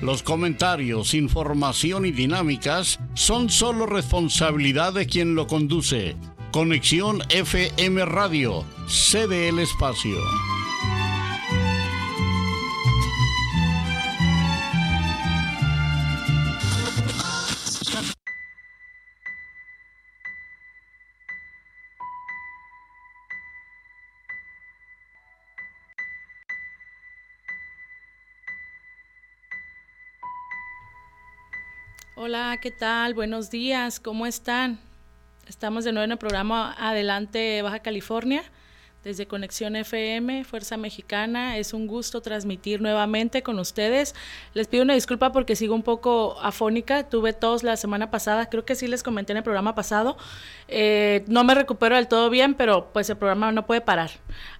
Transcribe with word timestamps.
Los 0.00 0.22
comentarios, 0.22 1.12
información 1.14 2.06
y 2.06 2.12
dinámicas 2.12 3.00
son 3.14 3.50
solo 3.50 3.84
responsabilidad 3.84 4.92
de 4.92 5.06
quien 5.06 5.34
lo 5.34 5.48
conduce. 5.48 6.16
Conexión 6.52 7.20
FM 7.30 8.04
Radio, 8.04 8.64
sede 8.86 9.48
el 9.48 9.58
espacio. 9.58 10.16
Hola, 32.28 32.58
¿qué 32.60 32.70
tal? 32.70 33.14
Buenos 33.14 33.48
días, 33.48 34.00
¿cómo 34.00 34.26
están? 34.26 34.78
Estamos 35.46 35.84
de 35.84 35.92
nuevo 35.92 36.04
en 36.04 36.12
el 36.12 36.18
programa 36.18 36.76
Adelante 36.78 37.62
Baja 37.62 37.78
California 37.78 38.42
desde 39.04 39.26
Conexión 39.26 39.76
FM, 39.76 40.44
Fuerza 40.44 40.76
Mexicana. 40.76 41.56
Es 41.56 41.72
un 41.72 41.86
gusto 41.86 42.20
transmitir 42.20 42.80
nuevamente 42.80 43.42
con 43.42 43.58
ustedes. 43.58 44.14
Les 44.54 44.66
pido 44.66 44.82
una 44.82 44.94
disculpa 44.94 45.32
porque 45.32 45.56
sigo 45.56 45.74
un 45.74 45.82
poco 45.82 46.36
afónica. 46.40 47.08
Tuve 47.08 47.32
tos 47.32 47.62
la 47.62 47.76
semana 47.76 48.10
pasada, 48.10 48.46
creo 48.46 48.64
que 48.64 48.74
sí 48.74 48.86
les 48.86 49.02
comenté 49.02 49.32
en 49.32 49.38
el 49.38 49.44
programa 49.44 49.74
pasado. 49.74 50.16
Eh, 50.66 51.24
no 51.28 51.44
me 51.44 51.54
recupero 51.54 51.96
del 51.96 52.08
todo 52.08 52.28
bien, 52.28 52.54
pero 52.54 52.92
pues 52.92 53.08
el 53.08 53.16
programa 53.16 53.52
no 53.52 53.66
puede 53.66 53.80
parar. 53.80 54.10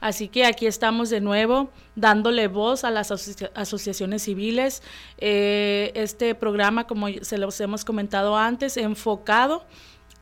Así 0.01 0.29
que 0.29 0.45
aquí 0.45 0.67
estamos 0.67 1.11
de 1.11 1.21
nuevo 1.21 1.71
dándole 1.97 2.47
voz 2.47 2.85
a 2.85 2.91
las 2.91 3.11
asociaciones 3.11 4.23
civiles. 4.23 4.83
Eh, 5.19 5.91
este 5.95 6.35
programa, 6.35 6.87
como 6.87 7.09
se 7.23 7.39
los 7.39 7.61
hemos 7.61 7.85
comentado 7.85 8.37
antes, 8.37 8.77
enfocado 8.77 9.67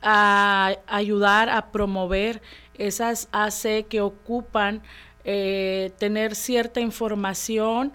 a 0.03 0.77
ayudar 0.87 1.49
a 1.49 1.73
promover 1.73 2.43
esas 2.79 3.29
AC 3.33 3.87
que 3.89 4.01
ocupan 4.01 4.83
eh, 5.25 5.93
tener 5.99 6.35
cierta 6.35 6.81
información 6.81 7.93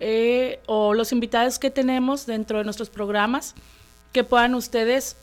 eh, 0.00 0.60
o 0.66 0.92
los 0.92 1.12
invitados 1.12 1.58
que 1.58 1.70
tenemos 1.70 2.26
dentro 2.26 2.58
de 2.58 2.64
nuestros 2.64 2.90
programas, 2.90 3.54
que 4.12 4.24
puedan 4.24 4.54
ustedes 4.54 5.16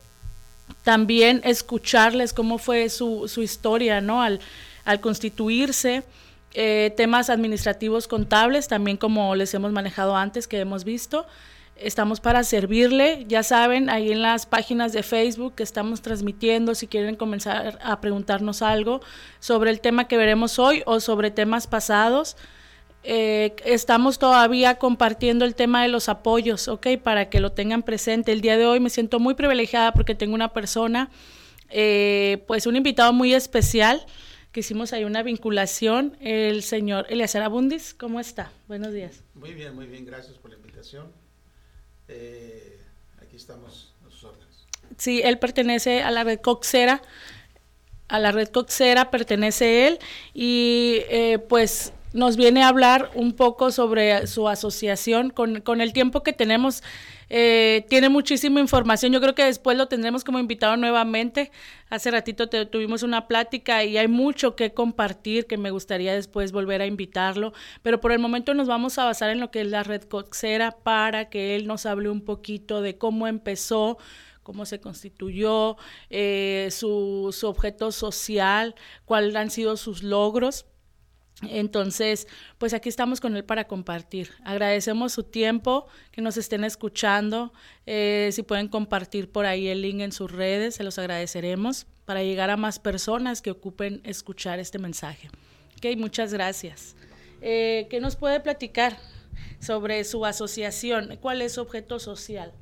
también 0.82 1.40
escucharles 1.44 2.32
cómo 2.32 2.58
fue 2.58 2.88
su, 2.88 3.28
su 3.28 3.42
historia, 3.42 4.00
¿no? 4.00 4.22
Al, 4.22 4.40
constituirse, 5.00 6.02
eh, 6.54 6.92
temas 6.96 7.30
administrativos 7.30 8.08
contables, 8.08 8.66
también 8.66 8.96
como 8.96 9.36
les 9.36 9.54
hemos 9.54 9.70
manejado 9.70 10.16
antes, 10.16 10.48
que 10.48 10.58
hemos 10.58 10.82
visto, 10.82 11.26
Estamos 11.82 12.20
para 12.20 12.44
servirle, 12.44 13.24
ya 13.26 13.42
saben, 13.42 13.90
ahí 13.90 14.12
en 14.12 14.22
las 14.22 14.46
páginas 14.46 14.92
de 14.92 15.02
Facebook 15.02 15.54
que 15.56 15.62
estamos 15.64 16.00
transmitiendo, 16.00 16.74
si 16.74 16.86
quieren 16.86 17.16
comenzar 17.16 17.78
a 17.82 18.00
preguntarnos 18.00 18.62
algo 18.62 19.00
sobre 19.40 19.70
el 19.70 19.80
tema 19.80 20.06
que 20.06 20.16
veremos 20.16 20.58
hoy 20.58 20.82
o 20.86 21.00
sobre 21.00 21.30
temas 21.30 21.66
pasados. 21.66 22.36
Eh, 23.04 23.56
estamos 23.64 24.20
todavía 24.20 24.76
compartiendo 24.76 25.44
el 25.44 25.56
tema 25.56 25.82
de 25.82 25.88
los 25.88 26.08
apoyos, 26.08 26.68
¿ok? 26.68 26.86
Para 27.02 27.28
que 27.28 27.40
lo 27.40 27.50
tengan 27.50 27.82
presente. 27.82 28.30
El 28.30 28.40
día 28.40 28.56
de 28.56 28.66
hoy 28.66 28.78
me 28.78 28.90
siento 28.90 29.18
muy 29.18 29.34
privilegiada 29.34 29.92
porque 29.92 30.14
tengo 30.14 30.34
una 30.34 30.52
persona, 30.52 31.10
eh, 31.68 32.44
pues 32.46 32.66
un 32.66 32.76
invitado 32.76 33.12
muy 33.12 33.34
especial, 33.34 34.06
que 34.52 34.60
hicimos 34.60 34.92
ahí 34.92 35.04
una 35.04 35.22
vinculación, 35.22 36.16
el 36.20 36.62
señor 36.62 37.06
Eliazar 37.08 37.42
Abundis. 37.42 37.92
¿Cómo 37.94 38.20
está? 38.20 38.52
Buenos 38.68 38.92
días. 38.92 39.24
Muy 39.34 39.52
bien, 39.52 39.74
muy 39.74 39.86
bien, 39.86 40.04
gracias 40.04 40.38
por 40.38 40.50
la 40.50 40.56
invitación. 40.56 41.21
Eh, 42.14 42.78
aquí 43.20 43.36
estamos 43.36 43.94
a 44.06 44.10
sus 44.10 44.24
órdenes. 44.24 44.66
Sí, 44.98 45.22
él 45.24 45.38
pertenece 45.38 46.02
a 46.02 46.10
la 46.10 46.24
red 46.24 46.40
Coxera, 46.40 47.02
a 48.08 48.18
la 48.18 48.32
red 48.32 48.48
Coxera 48.48 49.10
pertenece 49.10 49.86
él 49.86 49.98
y 50.34 51.02
eh, 51.08 51.38
pues 51.38 51.92
nos 52.12 52.36
viene 52.36 52.62
a 52.62 52.68
hablar 52.68 53.10
un 53.14 53.32
poco 53.32 53.70
sobre 53.70 54.26
su 54.26 54.48
asociación 54.48 55.30
con, 55.30 55.60
con 55.60 55.80
el 55.80 55.92
tiempo 55.92 56.22
que 56.22 56.32
tenemos 56.32 56.82
eh, 57.34 57.86
tiene 57.88 58.10
muchísima 58.10 58.60
información. 58.60 59.10
Yo 59.10 59.18
creo 59.22 59.34
que 59.34 59.46
después 59.46 59.78
lo 59.78 59.88
tendremos 59.88 60.22
como 60.22 60.38
invitado 60.38 60.76
nuevamente. 60.76 61.50
Hace 61.88 62.10
ratito 62.10 62.46
tuvimos 62.48 63.02
una 63.02 63.26
plática 63.26 63.84
y 63.84 63.96
hay 63.96 64.06
mucho 64.06 64.54
que 64.54 64.74
compartir 64.74 65.46
que 65.46 65.56
me 65.56 65.70
gustaría 65.70 66.12
después 66.12 66.52
volver 66.52 66.82
a 66.82 66.86
invitarlo. 66.86 67.54
Pero 67.80 68.02
por 68.02 68.12
el 68.12 68.18
momento 68.18 68.52
nos 68.52 68.68
vamos 68.68 68.98
a 68.98 69.06
basar 69.06 69.30
en 69.30 69.40
lo 69.40 69.50
que 69.50 69.62
es 69.62 69.66
la 69.68 69.82
red 69.82 70.02
Coxera 70.02 70.72
para 70.72 71.30
que 71.30 71.56
él 71.56 71.66
nos 71.66 71.86
hable 71.86 72.10
un 72.10 72.20
poquito 72.20 72.82
de 72.82 72.98
cómo 72.98 73.26
empezó 73.26 73.96
cómo 74.42 74.66
se 74.66 74.80
constituyó, 74.80 75.76
eh, 76.10 76.68
su, 76.72 77.32
su 77.32 77.46
objeto 77.46 77.92
social, 77.92 78.74
cuáles 79.04 79.36
han 79.36 79.50
sido 79.50 79.76
sus 79.76 80.02
logros. 80.02 80.66
Entonces, 81.48 82.28
pues 82.58 82.74
aquí 82.74 82.88
estamos 82.88 83.20
con 83.20 83.36
él 83.36 83.44
para 83.44 83.66
compartir. 83.66 84.30
Agradecemos 84.44 85.12
su 85.12 85.24
tiempo, 85.24 85.86
que 86.10 86.22
nos 86.22 86.36
estén 86.36 86.64
escuchando. 86.64 87.52
Eh, 87.86 88.30
si 88.32 88.42
pueden 88.42 88.68
compartir 88.68 89.30
por 89.30 89.46
ahí 89.46 89.68
el 89.68 89.82
link 89.82 90.00
en 90.00 90.12
sus 90.12 90.30
redes, 90.30 90.76
se 90.76 90.84
los 90.84 90.98
agradeceremos 90.98 91.86
para 92.04 92.22
llegar 92.22 92.50
a 92.50 92.56
más 92.56 92.78
personas 92.78 93.42
que 93.42 93.50
ocupen 93.50 94.00
escuchar 94.04 94.58
este 94.58 94.78
mensaje. 94.78 95.30
Ok, 95.76 95.96
muchas 95.96 96.32
gracias. 96.32 96.94
Eh, 97.40 97.86
¿Qué 97.90 98.00
nos 98.00 98.16
puede 98.16 98.40
platicar 98.40 98.98
sobre 99.60 100.04
su 100.04 100.24
asociación? 100.24 101.18
¿Cuál 101.20 101.42
es 101.42 101.54
su 101.54 101.60
objeto 101.60 101.98
social? 101.98 102.52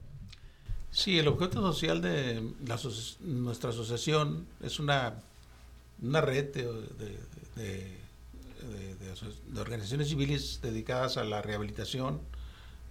Sí, 0.90 1.18
el 1.18 1.28
objeto 1.28 1.60
social 1.60 2.02
de 2.02 2.42
nuestra 3.20 3.70
asociación 3.70 4.46
es 4.62 4.80
una, 4.80 5.14
una 6.02 6.20
red 6.20 6.52
de 6.52 6.64
de, 7.56 7.99
organizaciones 9.56 10.08
civiles 10.08 10.60
dedicadas 10.62 11.16
a 11.16 11.24
la 11.24 11.42
rehabilitación 11.42 12.20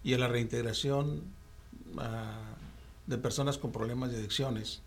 y 0.03 0.13
a 0.13 0.17
la 0.17 0.27
reintegración 0.27 1.23
ah, 1.97 2.55
de 3.07 3.17
personas 3.17 3.57
con 3.57 3.71
problemas 3.71 4.11
de 4.11 4.17
adicciones. 4.17 4.81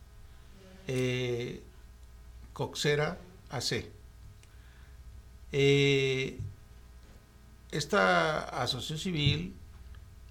Eh, 0.88 1.62
Coxera 2.52 3.18
AC. 3.50 3.90
Eh, 5.52 6.38
esta 7.70 8.62
asociación 8.62 8.98
civil, 8.98 9.54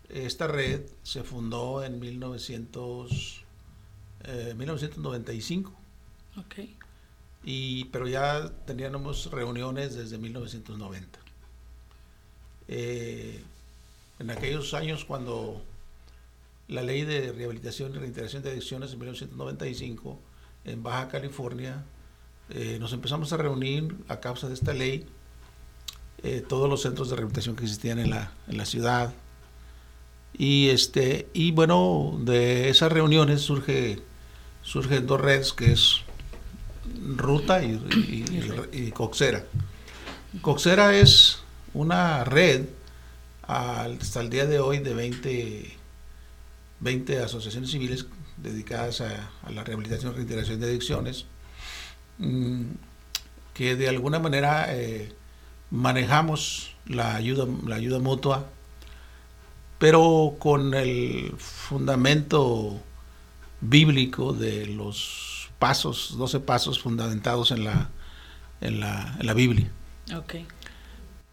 esta 0.09 0.47
red, 0.47 0.81
se 1.03 1.23
fundó 1.23 1.83
en 1.83 1.99
1900, 1.99 3.43
1995. 4.55 5.73
Okay 6.37 6.77
pero 7.43 8.07
ya 8.07 8.51
teníamos 8.65 9.31
reuniones 9.31 9.95
desde 9.95 10.17
1990. 10.17 11.19
Eh, 12.67 13.43
en 14.19 14.29
aquellos 14.29 14.73
años 14.73 15.03
cuando 15.03 15.61
la 16.67 16.83
ley 16.83 17.03
de 17.03 17.31
rehabilitación 17.31 17.93
y 17.95 17.97
reintegración 17.97 18.43
de 18.43 18.51
adicciones 18.51 18.93
en 18.93 18.99
1995 18.99 20.19
en 20.65 20.83
Baja 20.83 21.09
California, 21.09 21.83
eh, 22.49 22.77
nos 22.79 22.93
empezamos 22.93 23.33
a 23.33 23.37
reunir 23.37 23.95
a 24.07 24.19
causa 24.19 24.47
de 24.47 24.53
esta 24.53 24.73
ley 24.73 25.05
eh, 26.23 26.43
todos 26.47 26.69
los 26.69 26.83
centros 26.83 27.09
de 27.09 27.15
rehabilitación 27.15 27.55
que 27.55 27.63
existían 27.63 27.97
en 27.97 28.11
la, 28.11 28.31
en 28.47 28.57
la 28.57 28.65
ciudad. 28.65 29.13
Y, 30.37 30.69
este, 30.69 31.27
y 31.33 31.51
bueno, 31.51 32.17
de 32.21 32.69
esas 32.69 32.91
reuniones 32.91 33.41
surge, 33.41 33.99
surgen 34.61 35.07
dos 35.07 35.19
redes, 35.19 35.51
que 35.51 35.73
es 35.73 36.01
Ruta 37.15 37.61
y, 37.63 38.91
Coxera. 38.93 39.43
Coxera 40.41 40.95
es 40.95 41.39
una 41.73 42.23
red 42.23 42.65
hasta 43.43 44.21
el 44.21 44.29
día 44.29 44.45
de 44.45 44.59
hoy 44.59 44.79
de 44.79 44.93
20, 44.93 45.77
20 46.79 47.19
asociaciones 47.19 47.71
civiles 47.71 48.05
dedicadas 48.37 49.01
a, 49.01 49.29
la 49.51 49.63
rehabilitación 49.63 50.13
y 50.13 50.15
reintegración 50.15 50.59
de 50.59 50.67
adicciones, 50.67 51.25
mm, 52.17 52.63
que 53.53 53.75
de 53.75 53.89
alguna 53.89 54.19
manera 54.19 54.67
eh, 54.69 55.13
manejamos 55.69 56.75
la 56.85 57.15
ayuda, 57.15 57.45
la 57.65 57.75
ayuda 57.75 57.99
mutua, 57.99 58.47
pero 59.79 60.35
con 60.39 60.73
el 60.73 61.33
fundamento 61.37 62.79
bíblico 63.61 64.33
de 64.33 64.67
los 64.67 65.30
pasos, 65.61 66.15
12 66.17 66.39
pasos 66.39 66.79
fundamentados 66.79 67.51
en 67.51 67.63
la, 67.63 67.91
en 68.61 68.79
la, 68.79 69.15
en 69.19 69.27
la 69.27 69.33
Biblia. 69.35 69.69
Ok. 70.17 70.35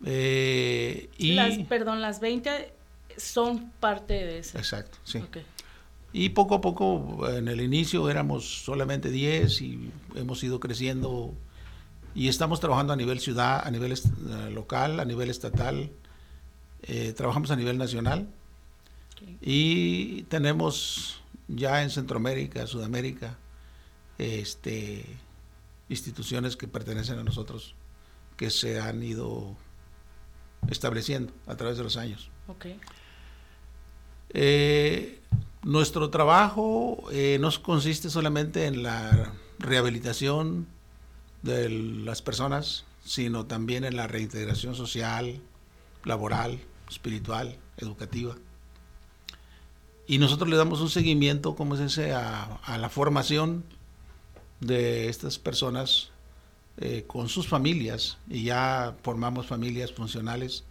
Eh, 0.04 1.08
y, 1.16 1.32
Las, 1.32 1.56
perdón, 1.66 2.02
las 2.02 2.20
20 2.20 2.70
son 3.16 3.72
parte 3.80 4.12
de 4.12 4.38
eso. 4.40 4.58
exacto, 4.58 4.98
sí. 5.02 5.20
Y 6.12 6.28
poco 6.30 6.56
a 6.56 6.60
poco, 6.60 7.26
en 7.30 7.48
el 7.48 7.62
inicio 7.62 8.08
éramos 8.10 8.64
solamente 8.64 9.10
10 9.10 9.62
y 9.62 9.90
hemos 10.14 10.44
ido 10.44 10.60
creciendo 10.60 11.34
y 12.14 12.28
estamos 12.28 12.60
trabajando 12.60 12.92
a 12.92 12.96
nivel 12.96 13.20
ciudad, 13.20 13.66
a 13.66 13.70
nivel 13.70 13.92
eh, 13.92 14.50
local, 14.50 15.00
a 15.00 15.06
nivel 15.06 15.30
estatal, 15.30 15.90
eh, 16.82 17.14
trabajamos 17.16 17.50
a 17.50 17.56
nivel 17.56 17.78
nacional 17.78 18.28
y 19.40 20.22
tenemos 20.25 21.22
ya 21.48 21.82
en 21.82 21.88
Centroamérica, 21.90 22.66
Sudamérica, 22.66 23.38
este, 24.19 25.05
instituciones 25.88 26.56
que 26.56 26.69
pertenecen 26.69 27.19
a 27.19 27.25
nosotros 27.25 27.75
que 28.37 28.50
se 28.50 28.81
han 28.81 29.03
ido 29.03 29.56
estableciendo 30.69 31.32
a 31.47 31.56
través 31.56 31.79
de 31.79 31.85
los 31.85 31.97
años. 31.97 32.31
Ok. 32.47 32.67
Eh, 34.31 35.20
nuestro 35.62 36.11
trabajo 36.11 37.05
eh, 37.11 37.38
no 37.41 37.50
consiste 37.62 38.11
solamente 38.11 38.67
en 38.67 38.82
la 38.82 39.32
rehabilitación 39.59 40.67
de 41.43 41.69
las 41.69 42.23
personas, 42.23 42.85
sino 43.05 43.47
también 43.47 43.85
en 43.85 43.97
la 43.97 44.06
reintegración 44.06 44.75
social, 44.75 45.41
laboral, 46.05 46.61
espiritual, 46.91 47.56
educativa. 47.76 48.37
Y 50.06 50.19
nosotros 50.19 50.49
le 50.49 50.56
damos 50.56 50.81
un 50.81 50.91
seguimiento, 50.91 51.55
como 51.55 51.75
es 51.75 51.81
ese, 51.81 52.12
a, 52.12 52.44
a 52.44 52.79
la 52.79 52.88
formación 52.88 53.64
de 54.60 55.08
estas 55.08 55.38
personas 55.38 56.10
eh, 56.78 57.05
con 57.06 57.28
sus 57.28 57.49
familias 57.49 58.19
y 58.28 58.44
ya 58.44 58.96
formamos 59.02 59.46
familias 59.46 59.93
funcionales 59.93 60.64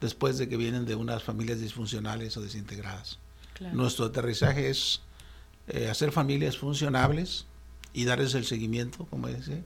después 0.00 0.38
de 0.38 0.48
que 0.48 0.56
vienen 0.56 0.86
de 0.86 0.94
unas 0.94 1.22
familias 1.22 1.60
disfuncionales 1.60 2.36
o 2.36 2.40
desintegradas. 2.40 3.18
Claro. 3.54 3.74
Nuestro 3.74 4.06
aterrizaje 4.06 4.70
es 4.70 5.02
eh, 5.68 5.88
hacer 5.88 6.12
familias 6.12 6.56
funcionables 6.56 7.46
y 7.92 8.04
darles 8.04 8.34
el 8.34 8.44
seguimiento, 8.44 9.06
como 9.06 9.28
dice, 9.28 9.64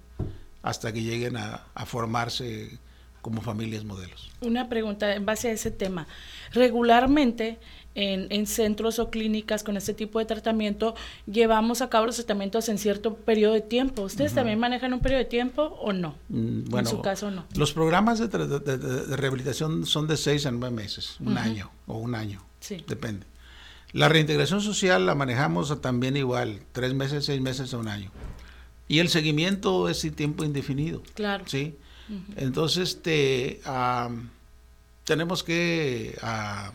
hasta 0.62 0.92
que 0.92 1.02
lleguen 1.02 1.36
a, 1.36 1.66
a 1.74 1.86
formarse 1.86 2.78
como 3.24 3.40
familias 3.40 3.84
modelos. 3.84 4.30
Una 4.42 4.68
pregunta 4.68 5.14
en 5.14 5.24
base 5.24 5.48
a 5.48 5.52
ese 5.52 5.70
tema. 5.70 6.06
Regularmente 6.52 7.58
en, 7.94 8.26
en 8.30 8.46
centros 8.46 8.98
o 8.98 9.08
clínicas 9.08 9.64
con 9.64 9.78
este 9.78 9.94
tipo 9.94 10.18
de 10.18 10.26
tratamiento 10.26 10.94
llevamos 11.26 11.80
a 11.80 11.88
cabo 11.88 12.04
los 12.04 12.16
tratamientos 12.16 12.68
en 12.68 12.76
cierto 12.76 13.14
periodo 13.14 13.54
de 13.54 13.62
tiempo. 13.62 14.02
¿Ustedes 14.02 14.34
también 14.34 14.58
manejan 14.58 14.92
un 14.92 15.00
periodo 15.00 15.20
de 15.20 15.24
tiempo 15.30 15.62
o 15.80 15.94
no? 15.94 16.16
Mm, 16.28 16.64
Bueno, 16.68 16.90
en 16.90 16.96
su 16.96 17.00
caso 17.00 17.30
no. 17.30 17.46
los 17.56 17.72
programas 17.72 18.18
de, 18.18 18.28
tra- 18.28 18.46
de- 18.46 18.76
de- 18.76 19.06
de 19.06 19.16
rehabilitación 19.16 19.86
son 19.86 20.06
de 20.06 20.18
seis 20.18 20.44
a 20.44 20.50
nueve 20.50 20.74
meses, 20.76 21.16
un 21.20 21.38
año 21.38 21.70
o 21.86 21.96
un 21.96 22.14
año, 22.14 22.44
Sí. 22.60 22.84
depende. 22.86 23.26
La 23.92 24.10
reintegración 24.10 24.60
social 24.60 25.06
la 25.06 25.14
manejamos 25.14 25.80
también 25.80 26.16
igual, 26.18 26.60
tres 26.72 26.92
meses, 26.92 27.24
seis 27.24 27.40
meses 27.40 27.72
a 27.72 27.78
un 27.78 27.88
año. 27.88 28.10
Y 28.86 28.98
el 28.98 29.08
seguimiento 29.08 29.88
es 29.88 30.06
tiempo 30.14 30.44
indefinido. 30.44 31.02
Claro. 31.14 31.44
¿sí? 31.46 31.76
Entonces, 32.36 32.90
este, 32.90 33.60
tenemos 35.04 35.42
que, 35.42 36.16
ah, 36.22 36.72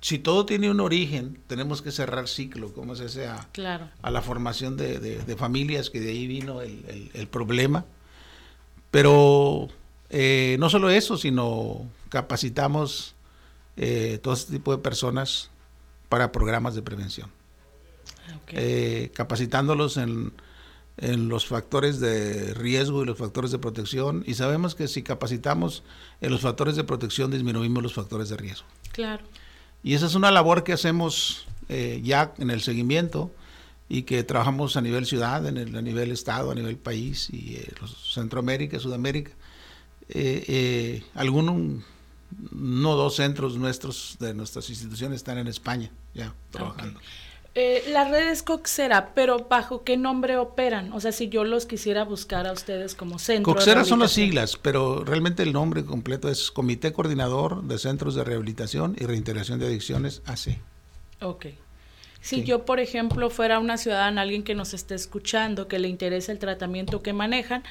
si 0.00 0.18
todo 0.18 0.46
tiene 0.46 0.70
un 0.70 0.80
origen, 0.80 1.40
tenemos 1.46 1.82
que 1.82 1.90
cerrar 1.90 2.28
ciclo, 2.28 2.72
como 2.72 2.92
es 2.94 3.00
ese, 3.00 3.26
a, 3.26 3.48
Claro. 3.52 3.88
a 4.02 4.10
la 4.10 4.22
formación 4.22 4.76
de, 4.76 4.98
de- 5.00 5.18
de 5.18 5.36
familias, 5.36 5.90
que 5.90 6.00
de 6.00 6.10
ahí 6.10 6.26
vino 6.26 6.60
el, 6.62 6.84
el- 6.88 7.10
el 7.14 7.26
problema. 7.28 7.84
Pero 8.90 9.68
eh, 10.10 10.56
no 10.60 10.70
solo 10.70 10.90
eso, 10.90 11.16
sino 11.18 11.86
capacitamos 12.08 13.14
eh, 13.76 14.18
todo 14.22 14.34
este 14.34 14.52
tipo 14.52 14.72
de 14.76 14.82
personas 14.82 15.50
para 16.08 16.32
programas 16.32 16.74
de 16.74 16.82
prevención 16.82 17.30
Ok. 18.36 18.52
eh, 18.52 19.10
capacitándolos 19.14 19.98
en, 19.98 20.32
en 20.98 21.28
los 21.28 21.46
factores 21.46 22.00
de 22.00 22.52
riesgo 22.54 23.02
y 23.02 23.06
los 23.06 23.16
factores 23.18 23.50
de 23.52 23.58
protección. 23.58 24.24
Y 24.26 24.34
sabemos 24.34 24.74
que 24.74 24.88
si 24.88 25.02
capacitamos 25.02 25.82
en 26.20 26.30
los 26.30 26.40
factores 26.40 26.74
de 26.76 26.84
protección, 26.84 27.30
disminuimos 27.30 27.82
los 27.82 27.94
factores 27.94 28.28
de 28.28 28.36
riesgo. 28.36 28.66
claro. 28.92 29.24
Y 29.84 29.94
esa 29.94 30.06
es 30.06 30.16
una 30.16 30.32
labor 30.32 30.64
que 30.64 30.72
hacemos 30.72 31.46
eh, 31.68 32.00
ya 32.02 32.34
en 32.38 32.50
el 32.50 32.60
seguimiento 32.62 33.30
y 33.88 34.02
que 34.02 34.24
trabajamos 34.24 34.76
a 34.76 34.80
nivel 34.80 35.06
ciudad, 35.06 35.46
en 35.46 35.56
el- 35.56 35.76
a 35.76 35.80
nivel 35.82 36.10
estado, 36.10 36.50
a 36.50 36.54
nivel 36.56 36.76
país 36.76 37.28
y 37.30 37.54
eh, 37.56 37.72
los 37.80 38.12
Centroamérica, 38.12 38.80
Sudamérica. 38.80 39.30
Eh, 40.08 40.44
eh, 40.48 41.02
algunos, 41.14 41.84
no 42.50 42.96
dos 42.96 43.14
centros 43.16 43.56
nuestros 43.56 44.16
de 44.18 44.34
nuestras 44.34 44.68
instituciones 44.68 45.16
están 45.18 45.38
en 45.38 45.46
España 45.46 45.90
ya 46.12 46.34
trabajando. 46.50 46.98
Eh, 47.60 47.82
la 47.88 48.04
red 48.04 48.28
es 48.28 48.44
Coxera, 48.44 49.10
pero 49.16 49.48
¿bajo 49.50 49.82
qué 49.82 49.96
nombre 49.96 50.36
operan? 50.36 50.92
O 50.92 51.00
sea, 51.00 51.10
si 51.10 51.28
yo 51.28 51.42
los 51.42 51.66
quisiera 51.66 52.04
buscar 52.04 52.46
a 52.46 52.52
ustedes 52.52 52.94
como 52.94 53.18
centro. 53.18 53.52
Coxera 53.52 53.84
son 53.84 53.98
las 53.98 54.12
siglas, 54.12 54.56
pero 54.56 55.02
realmente 55.02 55.42
el 55.42 55.52
nombre 55.52 55.84
completo 55.84 56.28
es 56.28 56.52
Comité 56.52 56.92
Coordinador 56.92 57.64
de 57.64 57.78
Centros 57.78 58.14
de 58.14 58.22
Rehabilitación 58.22 58.94
y 58.96 59.06
Reintegración 59.06 59.58
de 59.58 59.66
Adicciones, 59.66 60.22
AC. 60.26 60.60
Ok. 61.20 61.46
Si 62.20 62.36
Sí. 62.36 62.44
yo, 62.44 62.64
por 62.64 62.78
ejemplo, 62.78 63.28
fuera 63.28 63.58
una 63.58 63.76
ciudadana, 63.76 64.22
alguien 64.22 64.44
que 64.44 64.54
nos 64.54 64.72
esté 64.72 64.94
escuchando, 64.94 65.66
que 65.66 65.80
le 65.80 65.88
interesa 65.88 66.30
el 66.30 66.38
tratamiento 66.38 67.02
que 67.02 67.12
manejan, 67.12 67.64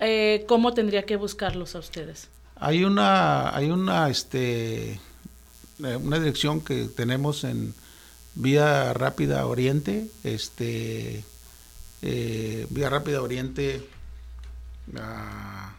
eh, 0.00 0.46
¿cómo 0.48 0.72
tendría 0.72 1.02
que 1.02 1.16
buscarlos 1.16 1.74
a 1.74 1.80
ustedes? 1.80 2.30
Hay 2.56 2.82
una, 2.84 3.54
hay 3.54 3.70
una, 3.70 4.08
este, 4.08 4.92
eh, 4.92 5.96
una 6.02 6.18
dirección 6.18 6.62
que 6.62 6.84
tenemos 6.86 7.44
en 7.44 7.74
Vía 8.34 8.92
Rápida 8.92 9.46
Oriente, 9.46 10.10
este, 10.24 11.24
eh, 12.02 12.66
Vía 12.70 12.90
Rápida 12.90 13.22
Oriente, 13.22 13.86
ah, 14.98 15.74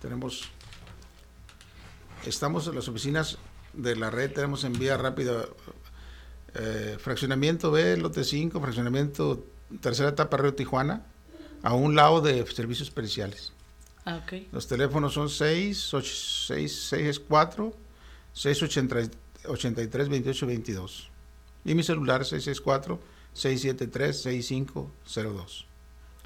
tenemos, 0.00 0.48
estamos 2.24 2.68
en 2.68 2.76
las 2.76 2.88
oficinas 2.88 3.38
de 3.72 3.96
la 3.96 4.10
red, 4.10 4.32
tenemos 4.32 4.64
en 4.64 4.78
Vía 4.78 4.96
Rápida 4.96 5.46
eh, 6.54 6.96
Fraccionamiento 7.00 7.70
B, 7.70 7.96
Lote 7.96 8.24
5, 8.24 8.60
Fraccionamiento 8.60 9.44
Tercera 9.80 10.10
Etapa 10.10 10.36
Río 10.36 10.54
Tijuana, 10.54 11.02
a 11.62 11.74
un 11.74 11.96
lado 11.96 12.20
de 12.20 12.46
Servicios 12.46 12.90
Periciales. 12.90 13.52
Ah, 14.04 14.20
ok. 14.22 14.44
Los 14.52 14.66
teléfonos 14.66 15.12
son 15.12 15.28
6, 15.28 15.94
8, 15.94 16.12
6, 16.46 16.82
6 16.88 17.20
4, 17.20 17.74
683 18.32 20.08
28 20.08 20.46
22. 20.46 21.09
Y 21.64 21.74
mi 21.74 21.82
celular 21.82 22.24
664 22.24 23.00
673 23.32 24.22
6502. 24.22 25.66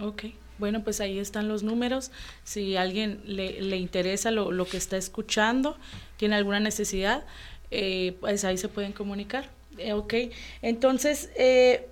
Ok. 0.01 0.25
Bueno, 0.59 0.85
pues 0.85 1.01
ahí 1.01 1.19
están 1.19 1.49
los 1.49 1.63
números. 1.63 2.13
Si 2.45 2.77
alguien 2.77 3.21
le, 3.25 3.61
le 3.61 3.77
interesa 3.77 4.31
lo, 4.31 4.53
lo 4.53 4.67
que 4.67 4.77
está 4.77 4.97
escuchando, 4.97 5.77
tiene 6.17 6.37
alguna 6.37 6.61
necesidad, 6.61 7.25
eh, 7.71 8.17
pues 8.21 8.45
ahí 8.45 8.57
se 8.57 8.69
pueden 8.69 8.93
comunicar. 8.93 9.51
Eh, 9.79 9.93
ok. 9.93 10.15
Entonces, 10.63 11.31
eh, 11.37 11.89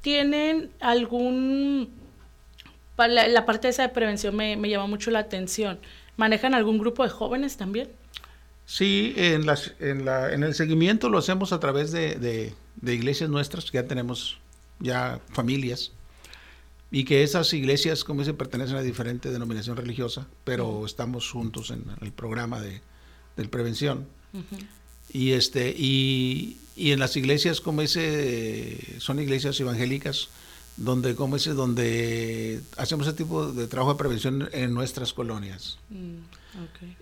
¿tienen 0.00 0.70
algún... 0.78 1.90
la, 2.96 3.26
la 3.26 3.46
parte 3.46 3.68
esa 3.68 3.82
de 3.82 3.88
prevención 3.88 4.36
me, 4.36 4.56
me 4.56 4.70
llama 4.70 4.86
mucho 4.86 5.10
la 5.10 5.18
atención. 5.18 5.80
¿Manejan 6.16 6.54
algún 6.54 6.78
grupo 6.78 7.02
de 7.02 7.10
jóvenes 7.10 7.56
también? 7.56 7.88
Sí, 8.64 9.14
en, 9.16 9.46
las, 9.46 9.74
en, 9.80 10.04
la, 10.04 10.32
en 10.32 10.42
el 10.42 10.54
seguimiento 10.54 11.08
lo 11.08 11.18
hacemos 11.18 11.52
a 11.52 11.58
través 11.58 11.90
de, 11.90 12.16
de, 12.16 12.54
de 12.80 12.94
iglesias 12.94 13.30
nuestras, 13.30 13.70
que 13.70 13.78
ya 13.78 13.86
tenemos 13.86 14.38
ya 14.80 15.20
familias, 15.32 15.92
y 16.90 17.04
que 17.04 17.22
esas 17.22 17.52
iglesias, 17.52 18.04
como 18.04 18.20
dice, 18.20 18.34
pertenecen 18.34 18.76
a 18.76 18.82
diferente 18.82 19.30
denominación 19.30 19.76
religiosa, 19.76 20.26
pero 20.44 20.86
estamos 20.86 21.30
juntos 21.30 21.70
en 21.70 21.84
el 22.00 22.12
programa 22.12 22.60
de, 22.60 22.80
de 23.36 23.48
prevención. 23.48 24.06
Y 25.10 25.32
este 25.32 25.74
y, 25.76 26.58
y 26.76 26.92
en 26.92 27.00
las 27.00 27.16
iglesias 27.16 27.60
como 27.60 27.80
dice 27.80 28.78
son 28.98 29.18
iglesias 29.20 29.58
evangélicas 29.58 30.28
donde 30.76 31.14
como 31.14 31.36
dice 31.36 31.54
donde 31.54 32.60
hacemos 32.76 33.06
ese 33.06 33.16
tipo 33.16 33.50
de 33.50 33.66
trabajo 33.66 33.94
de 33.94 33.98
prevención 33.98 34.48
en 34.52 34.74
nuestras 34.74 35.12
colonias. 35.12 35.78
Mm, 35.88 36.18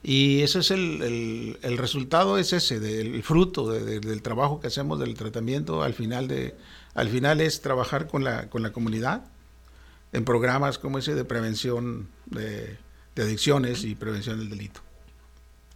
Y 0.02 0.42
ese 0.42 0.58
es 0.60 0.70
el, 0.70 1.02
el, 1.02 1.58
el 1.62 1.78
resultado 1.78 2.38
es 2.38 2.52
ese, 2.52 2.80
del 2.80 3.22
fruto 3.22 3.70
de- 3.70 4.00
del 4.00 4.22
trabajo 4.22 4.60
que 4.60 4.66
hacemos 4.66 4.98
del 4.98 5.14
tratamiento 5.14 5.82
al 5.82 5.94
final 5.94 6.28
de 6.28 6.54
al 6.94 7.08
final 7.08 7.40
es 7.40 7.60
trabajar 7.60 8.06
con 8.08 8.24
la 8.24 8.48
con 8.50 8.62
la 8.62 8.72
comunidad 8.72 9.24
en 10.12 10.24
programas 10.24 10.78
como 10.78 10.98
ese 10.98 11.14
de 11.14 11.24
prevención 11.24 12.08
de, 12.26 12.78
de 13.14 13.22
adicciones 13.22 13.84
y 13.84 13.94
prevención 13.94 14.38
del 14.38 14.48
delito. 14.48 14.80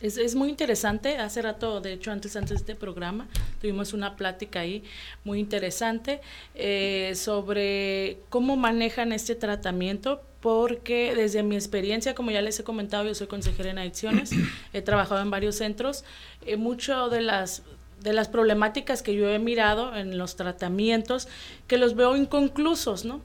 Es, 0.00 0.16
es, 0.16 0.34
muy 0.34 0.48
interesante. 0.48 1.18
Hace 1.18 1.42
rato, 1.42 1.80
de 1.80 1.92
hecho, 1.92 2.10
antes, 2.10 2.34
antes 2.36 2.50
de 2.50 2.56
este 2.56 2.74
programa, 2.74 3.28
tuvimos 3.60 3.92
una 3.92 4.16
plática 4.16 4.60
ahí 4.60 4.82
muy 5.24 5.38
interesante 5.38 6.20
eh, 6.54 7.12
sobre 7.14 8.18
cómo 8.30 8.56
manejan 8.56 9.12
este 9.12 9.34
tratamiento, 9.34 10.22
porque 10.40 11.14
desde 11.14 11.42
mi 11.42 11.54
experiencia, 11.54 12.14
como 12.14 12.30
ya 12.30 12.40
les 12.40 12.58
he 12.58 12.64
comentado, 12.64 13.04
yo 13.04 13.14
soy 13.14 13.26
consejera 13.26 13.70
en 13.70 13.78
adicciones, 13.78 14.30
he 14.72 14.80
trabajado 14.80 15.20
en 15.20 15.30
varios 15.30 15.56
centros, 15.56 16.04
eh, 16.46 16.56
mucho 16.56 17.08
de 17.10 17.20
las 17.20 17.62
de 18.00 18.14
las 18.14 18.28
problemáticas 18.28 19.02
que 19.02 19.14
yo 19.14 19.28
he 19.28 19.38
mirado 19.38 19.94
en 19.94 20.16
los 20.16 20.34
tratamientos, 20.34 21.28
que 21.66 21.76
los 21.76 21.94
veo 21.94 22.16
inconclusos, 22.16 23.04
¿no? 23.04 23.20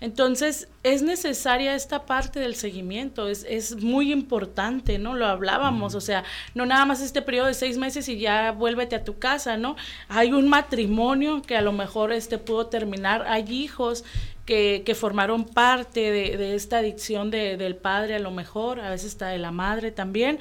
Entonces, 0.00 0.68
es 0.82 1.02
necesaria 1.02 1.74
esta 1.74 2.06
parte 2.06 2.40
del 2.40 2.54
seguimiento, 2.54 3.28
es, 3.28 3.44
es 3.48 3.76
muy 3.76 4.10
importante, 4.12 4.98
¿no? 4.98 5.14
Lo 5.14 5.26
hablábamos, 5.26 5.94
o 5.94 6.00
sea, 6.00 6.24
no 6.54 6.64
nada 6.64 6.86
más 6.86 7.02
este 7.02 7.20
periodo 7.20 7.48
de 7.48 7.54
seis 7.54 7.76
meses 7.76 8.08
y 8.08 8.18
ya 8.18 8.52
vuélvete 8.52 8.96
a 8.96 9.04
tu 9.04 9.18
casa, 9.18 9.58
¿no? 9.58 9.76
Hay 10.08 10.32
un 10.32 10.48
matrimonio 10.48 11.42
que 11.42 11.56
a 11.56 11.60
lo 11.60 11.72
mejor 11.72 12.12
este 12.12 12.38
pudo 12.38 12.66
terminar, 12.68 13.26
hay 13.28 13.44
hijos 13.52 14.04
que, 14.46 14.82
que 14.86 14.94
formaron 14.94 15.44
parte 15.44 16.10
de, 16.10 16.38
de 16.38 16.54
esta 16.54 16.78
adicción 16.78 17.30
de, 17.30 17.58
del 17.58 17.76
padre, 17.76 18.14
a 18.14 18.20
lo 18.20 18.30
mejor, 18.30 18.80
a 18.80 18.88
veces 18.88 19.08
está 19.08 19.28
de 19.28 19.38
la 19.38 19.50
madre 19.50 19.90
también. 19.90 20.38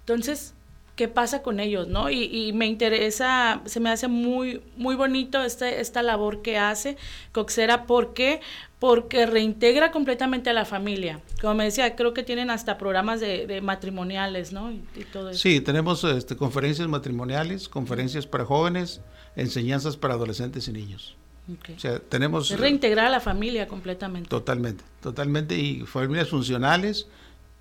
Entonces, 0.00 0.54
qué 1.00 1.08
pasa 1.08 1.42
con 1.42 1.60
ellos, 1.60 1.88
¿no? 1.88 2.10
Y, 2.10 2.24
y, 2.24 2.52
me 2.52 2.66
interesa, 2.66 3.62
se 3.64 3.80
me 3.80 3.88
hace 3.88 4.06
muy, 4.06 4.62
muy 4.76 4.96
bonito 4.96 5.42
este, 5.42 5.80
esta 5.80 6.02
labor 6.02 6.42
que 6.42 6.58
hace 6.58 6.98
Coxera, 7.32 7.86
¿por 7.86 8.12
qué? 8.12 8.42
Porque 8.80 9.26
reintegra 9.26 9.92
completamente 9.92 10.50
a 10.50 10.52
la 10.52 10.64
familia. 10.64 11.20
Como 11.40 11.54
me 11.54 11.64
decía, 11.64 11.94
creo 11.94 12.14
que 12.14 12.24
tienen 12.24 12.50
hasta 12.50 12.78
programas 12.78 13.20
de, 13.20 13.46
de 13.46 13.60
matrimoniales, 13.60 14.52
¿no? 14.52 14.72
Y, 14.72 14.82
y, 14.96 15.04
todo 15.04 15.30
eso. 15.30 15.38
Sí, 15.38 15.60
tenemos 15.60 16.02
este, 16.02 16.34
conferencias 16.34 16.88
matrimoniales, 16.88 17.68
conferencias 17.68 18.26
para 18.26 18.44
jóvenes, 18.44 19.02
enseñanzas 19.36 19.96
para 19.96 20.14
adolescentes 20.14 20.66
y 20.66 20.72
niños. 20.72 21.16
Okay. 21.60 21.76
O 21.76 21.78
sea, 21.78 21.98
tenemos... 21.98 22.50
Es 22.50 22.58
reintegrar 22.58 23.06
a 23.06 23.10
la 23.10 23.20
familia 23.20 23.68
completamente. 23.68 24.28
Totalmente, 24.28 24.82
totalmente, 25.02 25.56
y 25.56 25.82
familias 25.82 26.28
funcionales, 26.28 27.06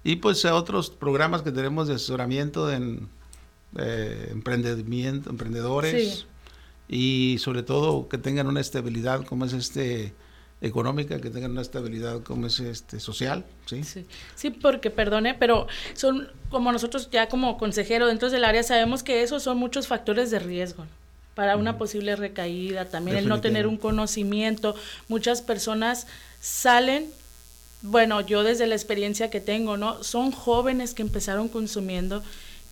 y 0.04 0.18
pues 0.18 0.46
otros 0.46 0.90
programas 0.90 1.42
que 1.42 1.52
tenemos 1.52 1.88
de 1.88 1.96
asesoramiento 1.96 2.72
en 2.72 3.10
eh, 3.78 4.30
emprendimiento, 4.32 5.30
emprendedores 5.30 6.20
sí. 6.20 6.26
y 6.88 7.38
sobre 7.40 7.64
todo 7.64 8.08
que 8.08 8.18
tengan 8.18 8.48
una 8.48 8.62
estabilidad 8.62 9.26
como 9.26 9.46
es 9.46 9.54
este 9.54 10.14
económica, 10.62 11.20
que 11.22 11.30
tengan 11.30 11.52
una 11.52 11.62
estabilidad 11.62 12.22
como 12.24 12.48
es 12.48 12.60
este 12.60 13.00
social, 13.00 13.46
¿sí? 13.66 13.84
Sí, 13.84 14.06
sí 14.36 14.50
porque 14.50 14.90
perdone, 14.90 15.34
pero 15.34 15.68
son 15.94 16.30
como 16.50 16.72
nosotros 16.72 17.10
ya 17.12 17.30
como 17.30 17.58
consejero 17.58 18.08
dentro 18.08 18.30
del 18.30 18.44
área 18.44 18.64
sabemos 18.64 19.04
que 19.04 19.24
esos 19.24 19.44
son 19.44 19.58
muchos 19.58 19.88
factores 19.88 20.32
de 20.32 20.40
riesgo 20.40 20.86
para 21.34 21.56
una 21.56 21.78
posible 21.78 22.18
recaída, 22.18 22.86
también 22.86 23.16
el 23.16 23.30
no 23.30 23.40
tener 23.40 23.66
un 23.66 23.78
conocimiento. 23.78 24.76
Muchas 25.08 25.42
personas 25.42 26.06
salen 26.42 27.08
bueno, 27.82 28.20
yo 28.22 28.44
desde 28.44 28.68
la 28.68 28.76
experiencia 28.76 29.30
que 29.30 29.40
tengo, 29.40 29.78
¿no? 29.78 30.04
Son 30.04 30.32
jóvenes 30.32 30.94
que 30.94 31.02
empezaron 31.02 31.48
consumiendo 31.48 32.22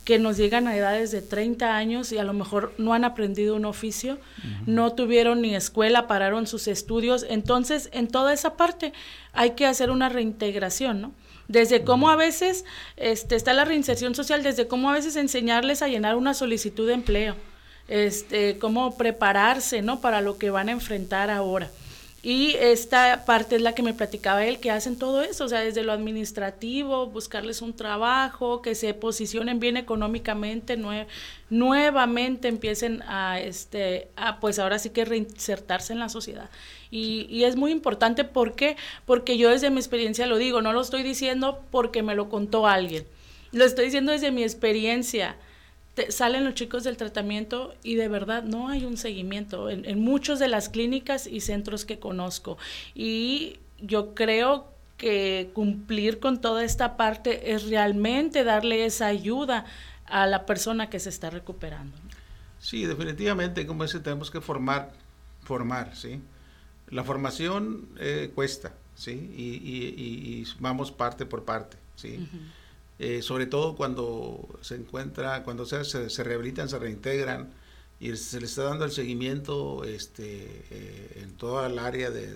que 0.08 0.20
nos 0.20 0.38
llegan 0.38 0.70
a 0.70 0.78
edades 0.78 1.12
de 1.12 1.22
30 1.22 1.76
años 1.76 2.14
y 2.14 2.18
a 2.18 2.24
lo 2.24 2.32
mejor 2.32 2.74
no 2.78 2.94
han 2.94 3.04
aprendido 3.04 3.58
un 3.58 3.66
oficio, 3.66 4.14
uh 4.14 4.18
-huh. 4.18 4.64
no 4.66 4.94
tuvieron 4.94 5.42
ni 5.42 5.54
escuela, 5.54 6.08
pararon 6.08 6.48
sus 6.48 6.70
estudios. 6.70 7.26
Entonces, 7.28 7.90
en 7.92 8.08
toda 8.08 8.32
esa 8.32 8.56
parte 8.56 8.94
hay 9.34 9.52
que 9.52 9.66
hacer 9.66 9.92
una 9.92 10.08
reintegración, 10.08 11.02
¿no? 11.02 11.12
Desde 11.50 11.84
cómo 11.84 12.10
a 12.10 12.16
veces 12.16 12.64
este, 12.96 13.36
está 13.36 13.52
la 13.52 13.66
reinserción 13.66 14.16
social, 14.16 14.44
desde 14.44 14.66
cómo 14.70 14.90
a 14.90 14.94
veces 14.94 15.18
enseñarles 15.18 15.82
a 15.82 15.90
llenar 15.90 16.16
una 16.16 16.34
solicitud 16.34 16.88
de 16.88 16.94
empleo, 16.94 17.36
este, 17.90 18.58
cómo 18.60 18.96
prepararse, 18.96 19.82
¿no? 19.82 20.00
Para 20.00 20.22
lo 20.22 20.38
que 20.38 20.52
van 20.52 20.70
a 20.70 20.72
enfrentar 20.72 21.30
ahora. 21.30 21.70
Y 22.30 22.58
esta 22.60 23.24
parte 23.24 23.56
es 23.56 23.62
la 23.62 23.74
que 23.74 23.82
me 23.82 23.94
platicaba 23.94 24.46
él, 24.46 24.60
que 24.60 24.70
hacen 24.70 25.00
todo 25.00 25.22
eso, 25.22 25.46
o 25.46 25.48
sea, 25.48 25.62
desde 25.62 25.84
lo 25.84 25.94
administrativo, 25.94 27.08
buscarles 27.08 27.62
un 27.62 27.74
trabajo, 27.74 28.62
que 28.62 28.76
se 28.76 28.94
posicionen 28.94 29.62
bien 29.62 29.78
económicamente, 29.78 30.76
nue 30.76 31.08
nuevamente 31.50 32.50
empiecen 32.50 33.02
a, 33.04 33.40
este, 33.40 34.10
a, 34.18 34.42
pues 34.42 34.60
ahora 34.60 34.78
sí 34.78 34.90
que 34.90 35.06
reinsertarse 35.06 35.94
en 35.94 36.00
la 36.00 36.10
sociedad. 36.10 36.50
Y, 36.92 37.28
y 37.30 37.46
es 37.46 37.56
muy 37.56 37.72
importante, 37.72 38.26
¿por 38.26 38.56
qué? 38.56 38.76
Porque 39.06 39.38
yo 39.38 39.50
desde 39.50 39.70
mi 39.70 39.78
experiencia 39.78 40.28
lo 40.28 40.38
digo, 40.38 40.62
no 40.62 40.74
lo 40.74 40.82
estoy 40.82 41.04
diciendo 41.04 41.64
porque 41.72 42.04
me 42.04 42.14
lo 42.14 42.28
contó 42.28 42.68
alguien, 42.68 43.06
lo 43.54 43.64
estoy 43.64 43.86
diciendo 43.86 44.12
desde 44.12 44.32
mi 44.32 44.44
experiencia 44.44 45.38
te, 45.98 46.12
salen 46.12 46.46
los 46.46 46.54
chicos 46.54 46.84
del 46.84 46.96
tratamiento 46.96 47.74
y 47.82 47.96
de 47.96 48.08
verdad 48.08 48.44
no 48.44 48.70
hay 48.70 48.86
un 48.86 48.98
seguimiento 48.98 49.72
en, 49.72 49.84
en 49.84 50.00
muchas 50.00 50.38
de 50.38 50.48
las 50.48 50.70
clínicas 50.70 51.26
y 51.26 51.42
centros 51.42 51.86
que 51.86 51.98
conozco. 51.98 52.60
Y 52.94 53.58
yo 53.82 54.14
creo 54.14 54.68
que 54.98 55.50
cumplir 55.54 56.20
con 56.20 56.40
toda 56.40 56.64
esta 56.64 56.98
parte 56.98 57.52
es 57.52 57.68
realmente 57.68 58.44
darle 58.44 58.86
esa 58.86 59.08
ayuda 59.08 59.66
a 60.06 60.28
la 60.28 60.46
persona 60.46 60.88
que 60.88 61.00
se 61.00 61.10
está 61.10 61.32
recuperando. 61.32 61.98
Sí, 62.60 62.86
definitivamente, 62.86 63.66
como 63.66 63.84
ese 63.84 64.00
tenemos 64.00 64.30
que 64.30 64.40
formar, 64.40 64.92
formar, 65.44 65.96
¿sí? 65.96 66.22
La 66.90 67.04
formación 67.04 67.90
eh, 68.00 68.32
cuesta, 68.36 68.72
¿sí? 68.96 69.32
Y, 69.36 69.44
y, 69.44 70.42
y, 70.42 70.48
vamos 70.60 70.92
parte 70.92 71.26
por 71.26 71.44
parte, 71.44 71.78
¿sí? 71.96 72.18
Uh 72.20 72.22
-huh. 72.22 72.67
Eh, 73.00 73.22
sobre 73.22 73.46
todo 73.46 73.76
cuando 73.76 74.48
se 74.62 74.76
encuentra, 74.76 75.44
cuando 75.44 75.66
se, 75.66 75.84
se, 75.86 76.24
rehabilitan, 76.24 76.68
se 76.68 76.80
reintegran 76.80 77.54
y 78.00 78.16
se 78.16 78.40
les 78.40 78.52
está 78.52 78.64
dando 78.64 78.86
el 78.86 78.92
seguimiento 78.92 79.84
este, 79.84 80.66
eh, 80.72 81.22
en 81.24 81.36
toda 81.38 81.68
el 81.68 81.80
área 81.80 82.12
de, 82.12 82.36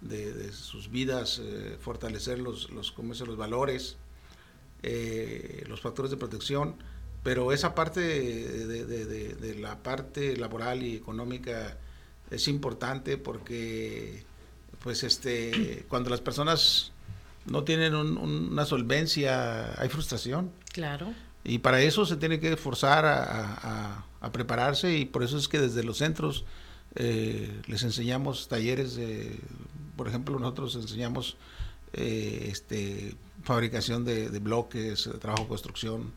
de, 0.00 0.52
sus 0.52 0.90
vidas, 0.90 1.40
eh, 1.42 1.76
fortalecer 1.80 2.38
los, 2.38 2.70
los, 2.70 2.92
¿cómo 2.92 3.14
los 3.14 3.36
valores, 3.36 3.96
eh, 4.82 5.64
los 5.68 5.80
factores 5.80 6.10
de 6.10 6.16
protección, 6.16 6.76
pero 7.22 7.52
esa 7.52 7.74
parte 7.74 8.00
de, 8.00 9.56
la 9.58 9.82
parte 9.82 10.36
laboral 10.36 10.82
y 10.82 10.96
económica 10.96 11.78
es 12.30 12.48
importante 12.48 13.16
porque 13.16 14.24
pues 14.82 15.04
este, 15.04 15.86
cuando 15.88 16.10
las 16.10 16.20
personas 16.20 16.92
no 17.46 17.64
tienen 17.64 17.94
un, 17.94 18.16
un, 18.16 18.52
una 18.52 18.64
solvencia, 18.64 19.80
hay 19.80 19.88
frustración. 19.88 20.50
Claro. 20.72 21.12
Y 21.44 21.58
para 21.58 21.80
eso 21.82 22.06
se 22.06 22.16
tiene 22.16 22.40
que 22.40 22.56
forzar 22.56 23.04
a, 23.04 23.22
a, 23.22 24.04
a 24.20 24.32
prepararse 24.32 24.96
y 24.96 25.04
por 25.04 25.22
eso 25.22 25.36
es 25.36 25.46
que 25.48 25.58
desde 25.60 25.84
los 25.84 25.98
centros 25.98 26.44
eh, 26.94 27.60
les 27.66 27.82
enseñamos 27.82 28.48
talleres, 28.48 28.96
de, 28.96 29.38
por 29.96 30.08
ejemplo, 30.08 30.38
nosotros 30.38 30.74
enseñamos 30.76 31.36
eh, 31.92 32.48
este, 32.50 33.14
fabricación 33.42 34.04
de, 34.04 34.30
de, 34.30 34.38
bloques, 34.38 35.08
trabajo 35.20 35.46
construcción, 35.46 36.12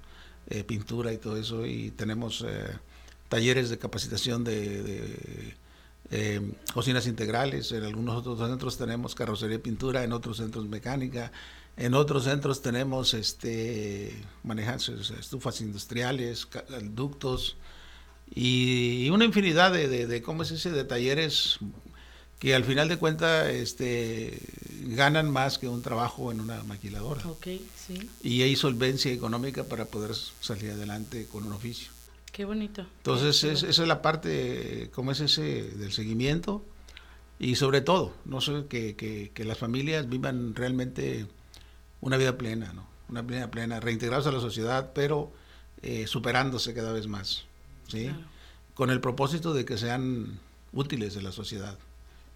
eh, 0.50 0.63
pintura 0.63 1.12
y 1.12 1.17
todo 1.17 1.38
eso, 1.38 1.65
y 1.65 1.91
tenemos 1.91 2.46
eh, 2.48 2.77
talleres 3.27 3.69
de 3.69 3.77
capacitación 3.77 4.43
de, 4.43 4.84
de 4.84 5.55
eh, 6.10 6.54
cocinas 6.74 7.06
integrales, 7.08 7.72
en 7.72 7.84
algunos 7.84 8.16
otros 8.16 8.40
centros 8.40 8.78
tenemos 8.78 9.14
carrocería 9.14 9.58
y 9.58 9.60
pintura, 9.60 10.04
en 10.04 10.14
otros 10.14 10.38
centros 10.38 10.66
mecánica, 10.66 11.32
en 11.76 11.94
otros 11.94 12.24
centros 12.24 12.62
tenemos 12.62 13.14
este 13.14 14.14
manejan 14.44 14.80
estufas 15.20 15.62
industriales, 15.62 16.48
ductos 16.82 17.58
y 18.34 19.10
una 19.10 19.26
infinidad 19.26 19.72
de, 19.72 19.88
de, 19.88 20.08
de, 20.08 20.22
cómo 20.22 20.44
es 20.44 20.52
ese 20.52 20.72
de 20.72 20.84
talleres 20.84 21.60
que 22.40 22.56
al 22.56 22.64
final 22.64 22.88
de 22.88 22.98
cuentas 22.98 23.50
este 23.50 24.40
ganan 24.88 25.30
más 25.30 25.58
que 25.58 25.68
un 25.68 25.82
trabajo 25.82 26.32
en 26.32 26.40
una 26.40 26.64
maquiladora. 26.64 27.26
Okay, 27.28 27.68
sí. 27.76 28.10
Y 28.22 28.42
hay 28.44 28.56
solvencia 28.56 29.12
económica 29.12 29.64
para 29.64 29.86
poder 29.86 30.16
salir 30.40 30.72
adelante 30.72 31.28
con 31.28 31.46
un 31.46 31.54
oficio. 31.54 31.97
Qué 32.38 32.46
bonito. 32.46 32.86
Entonces, 32.98 33.44
es, 33.44 33.63
esa 33.63 33.82
es 33.82 33.88
la 33.88 34.03
parte, 34.03 34.91
como 34.94 35.12
es 35.12 35.22
ese 35.22 35.72
del 35.72 35.91
seguimiento 35.91 36.63
y 37.39 37.56
sobre 37.56 37.82
todo, 37.82 38.13
no 38.25 38.41
sé, 38.41 38.65
que, 38.70 38.96
que, 38.96 39.32
que, 39.34 39.44
las 39.44 39.58
familias 39.58 40.08
vivan 40.08 40.53
realmente 40.53 41.25
una 42.00 42.15
vida 42.15 42.38
plena, 42.38 42.74
¿no? 42.74 42.86
Una 43.10 43.24
vida 43.24 43.50
plena, 43.50 43.79
reintegrados 43.79 44.27
a 44.27 44.32
la 44.32 44.39
sociedad, 44.39 44.91
pero 44.94 45.32
eh, 45.82 46.06
superándose 46.06 46.75
cada 46.75 46.94
vez 46.94 47.08
más, 47.08 47.46
¿sí? 47.88 48.03
Claro. 48.03 48.20
Con 48.75 48.91
el 48.91 49.01
propósito 49.01 49.56
de 49.56 49.65
que 49.65 49.79
sean 49.79 50.38
útiles 50.74 51.15
de 51.15 51.24
la 51.24 51.32
sociedad 51.32 51.79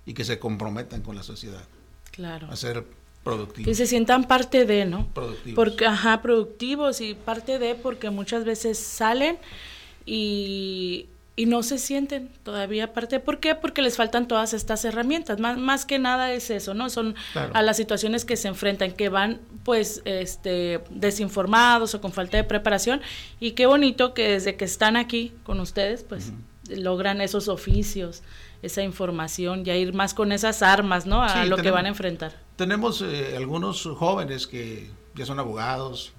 y 0.07 0.15
que 0.15 0.25
se 0.25 0.39
comprometan 0.39 1.03
con 1.03 1.15
la 1.15 1.21
sociedad. 1.21 1.65
Claro. 2.09 2.47
A 2.49 2.55
ser 2.55 2.87
productivos. 3.23 3.67
Que 3.67 3.75
se 3.75 3.85
sientan 3.85 4.27
parte 4.27 4.65
de, 4.65 4.83
¿no? 4.83 5.05
Productivos. 5.13 5.55
Porque, 5.55 5.85
ajá, 5.85 6.23
productivos 6.23 7.01
y 7.01 7.13
parte 7.13 7.59
de 7.59 7.75
porque 7.75 8.09
muchas 8.09 8.45
veces 8.45 8.79
salen 8.79 9.37
y 10.05 11.07
y 11.35 11.45
no 11.45 11.63
se 11.63 11.77
sienten 11.77 12.29
todavía 12.43 12.85
aparte. 12.85 13.19
¿Por 13.19 13.39
qué? 13.39 13.55
Porque 13.55 13.81
les 13.81 13.95
faltan 13.95 14.27
todas 14.27 14.53
estas 14.53 14.83
herramientas. 14.85 15.39
Más, 15.39 15.57
más 15.57 15.85
que 15.85 15.97
nada 15.97 16.31
es 16.33 16.49
eso, 16.49 16.73
¿no? 16.73 16.89
Son 16.89 17.15
a 17.33 17.61
las 17.61 17.77
situaciones 17.77 18.25
que 18.25 18.35
se 18.35 18.47
enfrentan, 18.47 18.91
que 18.91 19.09
van 19.09 19.39
pues 19.63 20.01
este 20.05 20.81
desinformados 20.89 21.95
o 21.95 22.01
con 22.01 22.11
falta 22.11 22.37
de 22.37 22.43
preparación. 22.43 23.01
Y 23.39 23.51
qué 23.51 23.65
bonito 23.65 24.13
que 24.13 24.29
desde 24.29 24.55
que 24.55 24.65
están 24.65 24.97
aquí 24.97 25.33
con 25.43 25.59
ustedes, 25.61 26.03
pues 26.03 26.33
logran 26.69 27.21
esos 27.21 27.47
oficios, 27.47 28.23
esa 28.61 28.83
información, 28.83 29.65
ya 29.65 29.75
ir 29.75 29.93
más 29.93 30.13
con 30.13 30.31
esas 30.31 30.61
armas, 30.61 31.05
¿no? 31.05 31.23
A 31.23 31.45
lo 31.45 31.57
que 31.57 31.71
van 31.71 31.85
a 31.85 31.89
enfrentar. 31.89 32.33
Tenemos 32.55 33.01
eh, 33.01 33.35
algunos 33.37 33.89
jóvenes 33.95 34.45
que 34.45 34.89
ya 35.15 35.25
son 35.25 35.39
abogados, 35.39 36.13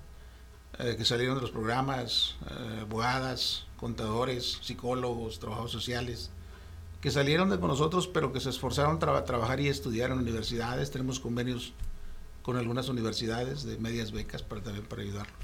eh, 0.79 0.97
que 0.97 1.05
salieron 1.05 1.37
de 1.37 1.43
los 1.43 1.51
programas, 1.51 2.37
eh, 2.51 2.81
abogadas, 2.81 3.67
contadores, 3.83 4.61
psicólogos, 4.63 5.41
trabajadores 5.41 5.73
sociales, 5.73 6.31
que 7.01 7.11
salieron 7.11 7.51
de 7.51 7.59
con 7.59 7.67
nosotros, 7.67 8.07
pero 8.07 8.33
que 8.33 8.39
se 8.39 8.49
esforzaron 8.49 9.03
a 9.03 9.25
trabajar 9.25 9.59
y 9.59 9.67
estudiar 9.67 10.13
en 10.13 10.19
universidades. 10.19 10.93
Tenemos 10.93 11.19
convenios 11.19 11.73
con 12.43 12.57
algunas 12.57 12.89
universidades 12.89 13.65
de 13.65 13.79
medias 13.79 14.13
becas 14.13 14.45
para 14.45 14.63
también 14.63 14.87
para 14.87 15.03
ayudarlos. 15.03 15.37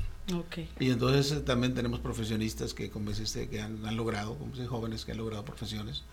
Okay. 0.47 0.71
Y 0.78 0.90
entonces 0.90 1.33
eh, 1.33 1.40
también 1.40 1.75
tenemos 1.75 1.99
profesionistas 1.99 2.75
que, 2.75 2.90
como 2.90 3.11
que 3.11 3.61
han, 3.61 3.85
han 3.85 3.97
logrado, 3.97 4.37
como 4.37 4.54
jóvenes 4.68 5.04
que 5.04 5.11
han 5.11 5.18
logrado 5.18 5.45
profesiones. 5.45 6.04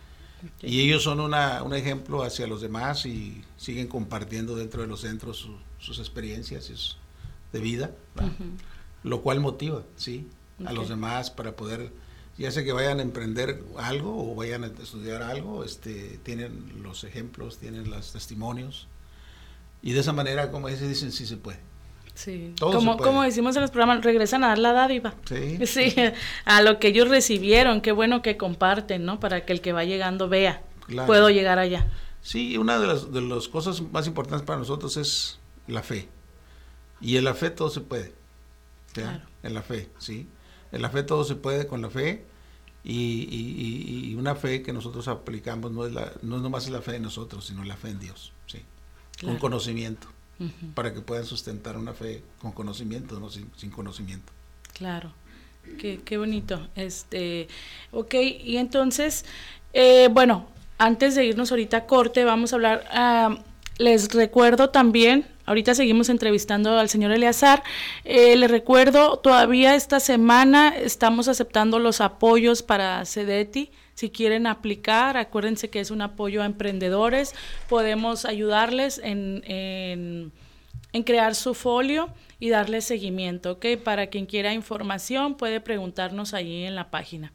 Y 0.63 0.82
ellos 0.82 1.03
son 1.03 1.20
una, 1.20 1.62
un 1.62 1.75
ejemplo 1.75 2.24
hacia 2.24 2.48
los 2.48 2.62
demás 2.62 3.05
y 3.05 3.44
siguen 3.55 3.88
compartiendo 3.88 4.55
dentro 4.55 4.82
de 4.82 4.88
los 4.88 5.01
centros 5.01 5.48
sus 5.77 6.00
experiencias 6.00 6.98
de 7.53 7.60
vida, 7.60 7.91
lo 9.03 9.22
cual 9.22 9.41
motiva, 9.41 9.84
¿sí? 9.96 10.27
A 10.65 10.74
los 10.74 10.89
demás 10.89 11.29
para 11.29 11.55
poder 11.55 11.91
ya 12.38 12.51
sea 12.51 12.63
que 12.63 12.74
vayan 12.74 13.00
a 13.00 13.01
emprender 13.01 13.63
algo 13.77 14.32
o 14.32 14.36
vayan 14.36 14.63
a 14.63 14.68
estudiar 14.68 15.22
algo, 15.22 15.63
este, 15.63 16.20
tienen 16.24 16.82
los 16.84 17.04
ejemplos, 17.04 17.58
tienen 17.58 17.89
los 17.89 18.12
testimonios. 18.12 18.88
Y 19.82 19.94
de 19.94 20.01
esa 20.01 20.13
manera, 20.13 20.51
como 20.51 20.68
dice, 20.68 20.88
dicen, 20.88 21.12
sí 21.12 21.25
se 21.25 21.38
puede. 21.38 21.60
Sí, 22.13 22.54
como, 22.60 22.98
como 22.98 23.24
decimos 23.24 23.56
en 23.56 23.62
los 23.62 23.72
programas, 23.72 24.04
regresan 24.04 24.44
a 24.44 24.48
dar 24.48 24.58
la 24.58 24.74
dádiva. 24.74 25.15
Sí. 25.25 25.60
sí. 25.65 25.96
a 26.46 26.62
lo 26.62 26.80
que 26.80 26.89
ellos 26.89 27.10
recibieron, 27.10 27.82
qué 27.82 27.92
bueno 27.92 28.22
que 28.22 28.38
comparten, 28.38 29.06
¿no? 29.06 29.20
Para 29.20 29.46
que 29.46 29.54
el 29.54 29.62
que 29.62 29.74
va 29.74 29.84
llegando 29.84 30.27
vea, 30.27 30.62
puedo 31.06 31.30
llegar 31.30 31.60
allá. 31.60 31.88
Sí, 32.22 32.58
una 32.58 32.80
de 32.80 32.88
las, 32.88 33.13
de 33.13 33.22
las 33.22 33.48
cosas 33.48 33.82
más 33.82 34.08
importantes 34.08 34.46
para 34.46 34.60
nosotros 34.60 34.98
es 34.98 35.39
la 35.68 35.84
fe. 35.84 36.10
Y 37.00 37.18
en 37.18 37.25
la 37.25 37.34
fe 37.34 37.50
todo 37.50 37.70
se 37.70 37.82
puede. 37.82 38.13
Claro. 38.94 39.22
En 39.44 39.54
la 39.54 39.62
fe, 39.62 39.89
¿sí? 40.00 40.27
La 40.79 40.89
fe 40.89 41.03
todo 41.03 41.24
se 41.24 41.36
puede 41.36 41.67
con 41.67 41.82
la 41.82 41.89
fe 41.89 42.24
y, 42.84 44.15
una 44.15 44.36
fe 44.36 44.62
que 44.62 44.74
nosotros 44.74 45.08
aplicamos 45.08 45.72
no 45.72 45.86
es, 45.86 45.94
la, 45.94 46.12
no 46.22 46.38
es 46.38 46.41
nomás 46.41 46.70
la 46.70 46.82
fe 46.82 46.94
de 46.94 47.00
nosotros, 47.00 47.46
sino 47.46 47.63
la 47.63 47.75
fe 47.75 47.89
en 47.89 48.00
Dios, 48.00 48.32
¿sí? 48.48 48.60
Con 49.22 49.38
conocimiento, 49.38 50.08
para 50.74 50.94
que 50.94 51.01
puedan 51.01 51.25
sustentar 51.25 51.77
una 51.77 51.94
fe 51.94 52.24
con 52.39 52.51
conocimiento, 52.51 53.20
no 53.20 53.29
sin, 53.29 53.70
conocimiento. 53.72 54.32
Claro, 54.74 55.12
qué, 55.79 56.01
qué, 56.03 56.17
bonito. 56.17 56.67
Este, 56.75 57.48
ok, 57.91 58.13
y 58.44 58.58
entonces, 58.58 59.25
eh, 59.74 60.10
bueno, 60.12 60.48
antes 60.77 61.15
de 61.15 61.25
irnos 61.25 61.51
ahorita 61.51 61.77
a 61.77 61.86
corte, 61.86 62.24
vamos 62.24 62.51
a 62.53 62.55
hablar, 62.58 62.86
ah, 62.91 63.38
les 63.77 64.13
recuerdo 64.13 64.70
también 64.70 65.25
Ahorita 65.46 65.75
seguimos 65.75 66.10
entrevistando 66.10 66.77
al 66.77 66.89
señor 66.89 67.12
Eleazar. 67.12 67.63
Eh, 68.03 68.36
le 68.36 68.48
recuerdo, 68.48 69.17
todavía 69.20 69.75
esta 69.75 70.00
semana 70.00 70.75
estamos 70.75 71.27
aceptando 71.27 71.77
los 71.77 72.01
apoyos 72.01 72.63
para 72.63 73.05
CEDETI. 73.05 73.70
Si 73.94 74.10
quieren 74.10 74.48
aplicar, 74.48 75.17
acuérdense 75.17 75.70
que 75.70 75.79
es 75.79 75.91
un 75.91 76.01
apoyo 76.01 76.41
a 76.41 76.46
emprendedores. 76.46 77.36
Podemos 77.70 78.25
ayudarles 78.25 79.00
en, 79.03 79.44
en, 79.46 81.03
crear 81.03 81.36
su 81.36 81.53
folio 81.53 82.10
y 82.39 82.50
darle 82.50 82.82
seguimiento, 82.82 83.53
¿ok? 83.53 83.65
Para 83.84 84.08
quien 84.08 84.25
quiera 84.25 84.53
información 84.53 85.36
puede 85.36 85.62
preguntarnos 85.62 86.34
ahí 86.34 86.63
en 86.63 86.75
la 86.75 86.89
página. 86.89 87.32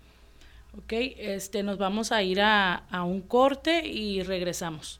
¿Ok? 0.76 0.92
Este, 0.92 1.62
nos 1.62 1.78
vamos 1.78 2.10
a 2.12 2.22
ir 2.22 2.40
a, 2.40 2.74
a 2.74 3.04
un 3.04 3.22
corte 3.22 3.86
y 3.86 4.22
regresamos. 4.22 4.99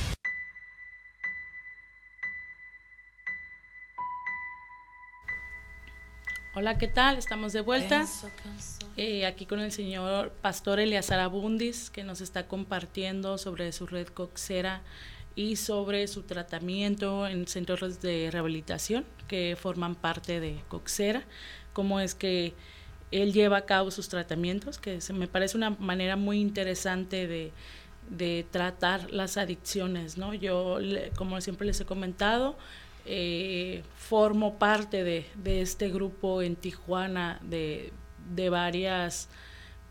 Hola, 6.53 6.77
¿qué 6.77 6.89
tal? 6.89 7.17
Estamos 7.17 7.53
de 7.53 7.61
vuelta. 7.61 8.05
Eh, 8.97 9.25
aquí 9.25 9.45
con 9.45 9.61
el 9.61 9.71
señor 9.71 10.31
Pastor 10.41 10.81
Eleazar 10.81 11.21
Abundis, 11.21 11.89
que 11.89 12.03
nos 12.03 12.19
está 12.19 12.49
compartiendo 12.49 13.37
sobre 13.37 13.71
su 13.71 13.87
red 13.87 14.07
coxera 14.09 14.81
y 15.33 15.55
sobre 15.55 16.09
su 16.09 16.23
tratamiento 16.23 17.25
en 17.25 17.47
centros 17.47 18.01
de 18.01 18.29
rehabilitación 18.31 19.05
que 19.29 19.55
forman 19.57 19.95
parte 19.95 20.41
de 20.41 20.61
coxera, 20.67 21.23
cómo 21.71 22.01
es 22.01 22.15
que 22.15 22.53
él 23.11 23.31
lleva 23.31 23.55
a 23.55 23.65
cabo 23.65 23.89
sus 23.89 24.09
tratamientos, 24.09 24.77
que 24.77 24.99
se 24.99 25.13
me 25.13 25.29
parece 25.29 25.55
una 25.55 25.69
manera 25.69 26.17
muy 26.17 26.41
interesante 26.41 27.27
de, 27.27 27.53
de 28.09 28.45
tratar 28.51 29.09
las 29.11 29.37
adicciones, 29.37 30.17
¿no? 30.17 30.33
Yo, 30.33 30.79
como 31.15 31.39
siempre 31.39 31.65
les 31.65 31.79
he 31.79 31.85
comentado, 31.85 32.57
eh, 33.05 33.83
formo 33.95 34.59
parte 34.59 35.03
de, 35.03 35.25
este 35.61 35.89
grupo 35.89 36.41
en 36.41 36.55
Tijuana 36.55 37.39
de, 37.41 37.91
varias 38.49 39.29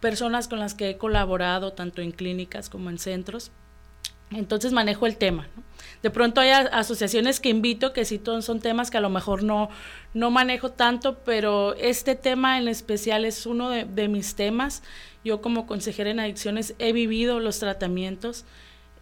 personas 0.00 0.48
con 0.48 0.58
las 0.60 0.74
que 0.74 0.90
he 0.90 0.98
colaborado, 0.98 1.72
tanto 1.72 2.02
en 2.02 2.12
clínicas 2.12 2.68
como 2.68 2.90
en 2.90 2.98
centros. 2.98 3.50
Entonces 4.30 4.72
manejo 4.72 5.06
el 5.06 5.16
tema. 5.16 5.48
De 6.02 6.10
pronto 6.10 6.40
hay 6.40 6.50
asociaciones 6.50 7.40
que 7.40 7.48
invito 7.48 7.92
que 7.92 8.04
sí 8.04 8.20
son 8.40 8.60
temas 8.60 8.90
que 8.90 8.96
a 8.96 9.00
lo 9.00 9.10
mejor 9.10 9.42
no, 9.42 9.68
no 10.14 10.30
manejo 10.30 10.70
tanto, 10.70 11.18
pero 11.24 11.74
este 11.74 12.14
tema 12.14 12.58
en 12.58 12.68
especial 12.68 13.24
es 13.24 13.44
uno 13.44 13.70
de, 13.70 14.08
mis 14.08 14.36
temas. 14.36 14.82
Yo 15.24 15.42
como 15.42 15.66
consejera 15.66 16.10
en 16.10 16.20
adicciones 16.20 16.74
he 16.78 16.92
vivido 16.92 17.40
los 17.40 17.58
tratamientos, 17.58 18.44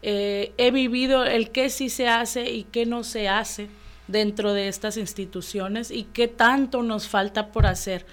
eh, 0.00 0.52
he 0.56 0.70
vivido 0.70 1.24
el 1.24 1.50
qué 1.50 1.68
sí 1.68 1.90
se 1.90 2.08
hace 2.08 2.50
y 2.50 2.64
qué 2.64 2.86
no 2.86 3.04
se 3.04 3.28
hace 3.28 3.68
dentro 4.08 4.52
de 4.52 4.68
estas 4.68 4.96
instituciones 4.96 5.90
y 5.90 6.04
qué 6.04 6.26
tanto 6.26 6.82
nos 6.82 7.06
falta 7.06 7.52
por 7.52 7.66
hacer. 7.66 8.06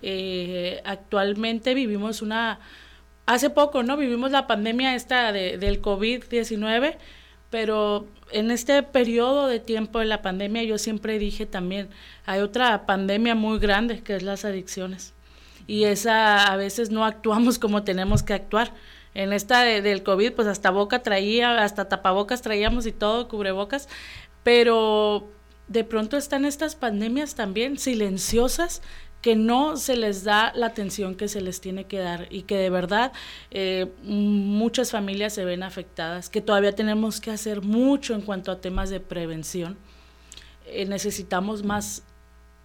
Eh, 0.00 0.80
actualmente 0.84 1.74
vivimos 1.74 2.22
una, 2.22 2.58
hace 3.26 3.50
poco, 3.50 3.82
¿no? 3.82 3.96
Vivimos 3.96 4.30
la 4.30 4.46
pandemia 4.46 4.94
esta 4.94 5.32
de, 5.32 5.58
del 5.58 5.82
COVID-19, 5.82 6.96
pero 7.50 8.06
en 8.30 8.50
este 8.50 8.82
periodo 8.82 9.46
de 9.46 9.60
tiempo 9.60 9.98
de 9.98 10.06
la 10.06 10.22
pandemia 10.22 10.62
yo 10.62 10.78
siempre 10.78 11.18
dije 11.18 11.46
también, 11.46 11.90
hay 12.24 12.40
otra 12.40 12.86
pandemia 12.86 13.34
muy 13.34 13.58
grande 13.58 14.02
que 14.02 14.16
es 14.16 14.22
las 14.22 14.44
adicciones. 14.44 15.12
Y 15.66 15.84
esa 15.84 16.44
a 16.52 16.56
veces 16.56 16.90
no 16.90 17.04
actuamos 17.04 17.58
como 17.58 17.84
tenemos 17.84 18.22
que 18.22 18.34
actuar. 18.34 18.72
En 19.14 19.32
esta 19.32 19.62
del 19.62 20.02
COVID, 20.02 20.32
pues 20.32 20.48
hasta 20.48 20.70
boca 20.70 21.02
traía, 21.02 21.62
hasta 21.62 21.88
tapabocas 21.88 22.40
traíamos 22.40 22.86
y 22.86 22.92
todo, 22.92 23.28
cubrebocas, 23.28 23.88
pero 24.42 25.28
de 25.68 25.84
pronto 25.84 26.16
están 26.16 26.44
estas 26.44 26.74
pandemias 26.74 27.34
también 27.34 27.78
silenciosas 27.78 28.82
que 29.22 29.36
no 29.36 29.76
se 29.76 29.96
les 29.96 30.24
da 30.24 30.52
la 30.54 30.66
atención 30.66 31.14
que 31.14 31.28
se 31.28 31.40
les 31.40 31.60
tiene 31.60 31.84
que 31.84 31.98
dar 31.98 32.26
y 32.30 32.42
que 32.42 32.56
de 32.56 32.70
verdad 32.70 33.12
eh, 33.52 33.92
muchas 34.02 34.90
familias 34.90 35.32
se 35.32 35.44
ven 35.44 35.62
afectadas, 35.62 36.28
que 36.28 36.40
todavía 36.40 36.74
tenemos 36.74 37.20
que 37.20 37.30
hacer 37.30 37.62
mucho 37.62 38.14
en 38.14 38.22
cuanto 38.22 38.50
a 38.50 38.60
temas 38.60 38.90
de 38.90 38.98
prevención. 38.98 39.78
Eh, 40.66 40.86
necesitamos 40.86 41.62
más 41.62 42.02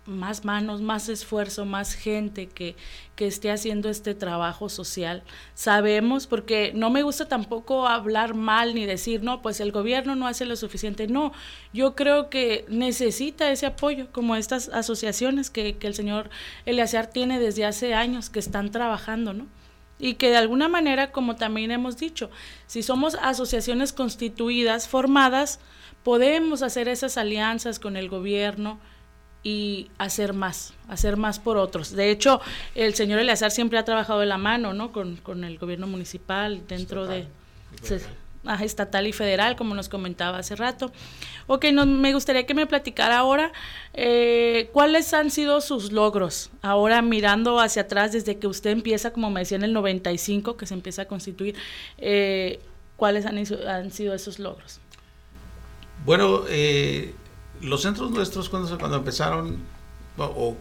más 0.08 0.46
manos, 0.46 0.82
más 0.82 1.10
esfuerzo, 1.10 1.66
más 1.66 1.94
gente 1.94 2.48
que, 2.48 2.76
que 3.16 3.28
esté 3.28 3.52
haciendo 3.52 3.90
este 3.90 4.16
trabajo 4.16 4.70
social. 4.70 5.24
Sabemos, 5.54 6.26
porque 6.26 6.72
no 6.74 6.90
me 6.90 7.04
gusta 7.04 7.28
tampoco 7.28 7.88
hablar 7.88 8.34
mal 8.34 8.74
ni 8.74 8.86
decir, 8.86 9.22
no, 9.24 9.42
pues 9.42 9.60
el 9.60 9.72
gobierno 9.72 10.16
no 10.16 10.28
hace 10.28 10.46
lo 10.46 10.56
suficiente. 10.56 11.08
No, 11.08 11.34
yo 11.74 11.96
creo 11.96 12.30
que 12.30 12.66
necesita 12.70 13.52
ese 13.52 13.66
apoyo, 13.66 14.12
como 14.12 14.36
estas 14.36 14.70
asociaciones 14.70 15.50
que, 15.50 15.78
que 15.78 15.88
el 15.88 15.94
señor 15.94 16.30
Eleazar 16.66 17.08
tiene 17.08 17.40
desde 17.40 17.66
hace 17.66 17.94
años, 17.94 18.30
que 18.30 18.40
están 18.40 18.72
trabajando, 18.72 19.34
¿no? 19.34 19.46
y 20.00 20.16
que 20.16 20.30
de 20.30 20.38
alguna 20.38 20.68
manera, 20.68 21.12
como 21.12 21.36
también 21.36 21.72
hemos 21.72 21.98
dicho, 21.98 22.30
si 22.68 22.84
somos 22.84 23.16
asociaciones 23.16 23.94
constituidas, 23.94 24.88
formadas, 24.88 25.60
podemos 26.04 26.62
hacer 26.62 26.88
esas 26.88 27.18
alianzas 27.18 27.80
con 27.80 27.98
el 27.98 28.08
gobierno 28.10 28.80
y 29.48 29.90
hacer 29.98 30.34
más, 30.34 30.74
hacer 30.90 31.16
más 31.16 31.40
por 31.40 31.56
otros. 31.56 31.94
De 31.94 32.12
hecho, 32.12 32.42
el 32.76 32.96
señor 32.96 33.20
Eleazar 33.20 33.50
siempre 33.50 33.80
ha 33.80 33.86
trabajado 33.86 34.20
de 34.20 34.26
la 34.26 34.38
mano, 34.38 34.74
¿no? 34.74 34.92
Con, 34.92 35.16
con 35.16 35.46
el 35.46 35.58
gobierno 35.58 35.88
municipal 35.88 36.68
dentro 36.68 37.08
de 37.08 37.28
estatal 38.62 39.08
y 39.08 39.14
federal, 39.14 39.56
como 39.56 39.74
nos 39.74 39.88
comentaba 39.88 40.40
hace 40.40 40.58
rato. 40.58 40.92
Ok, 41.48 41.68
no, 41.72 41.86
me 41.86 42.14
gustaría 42.14 42.46
que 42.46 42.54
me 42.54 42.68
platicara 42.68 43.20
ahora 43.20 43.54
eh, 43.94 44.70
cuáles 44.74 45.14
han 45.14 45.32
sido 45.32 45.62
sus 45.62 45.94
logros, 45.94 46.50
ahora 46.62 47.02
mirando 47.02 47.62
hacia 47.62 47.84
atrás 47.84 48.12
desde 48.12 48.40
que 48.40 48.48
usted 48.48 48.72
empieza, 48.72 49.14
como 49.14 49.30
me 49.30 49.40
decía, 49.40 49.56
en 49.56 49.64
el 49.64 49.72
95, 49.72 50.58
que 50.58 50.66
se 50.66 50.74
empieza 50.74 51.04
a 51.04 51.06
constituir, 51.06 51.56
eh, 52.00 52.60
cuáles 52.98 53.26
han, 53.26 53.38
han, 53.66 53.92
sido 53.92 54.14
esos 54.14 54.40
logros. 54.40 54.82
Bueno, 56.06 56.42
eh, 56.50 57.14
los 57.62 57.82
centros 57.82 58.12
nuestros 58.12 58.50
cuando, 58.50 58.78
cuando 58.78 58.98
empezaron, 58.98 59.60
o, 60.18 60.58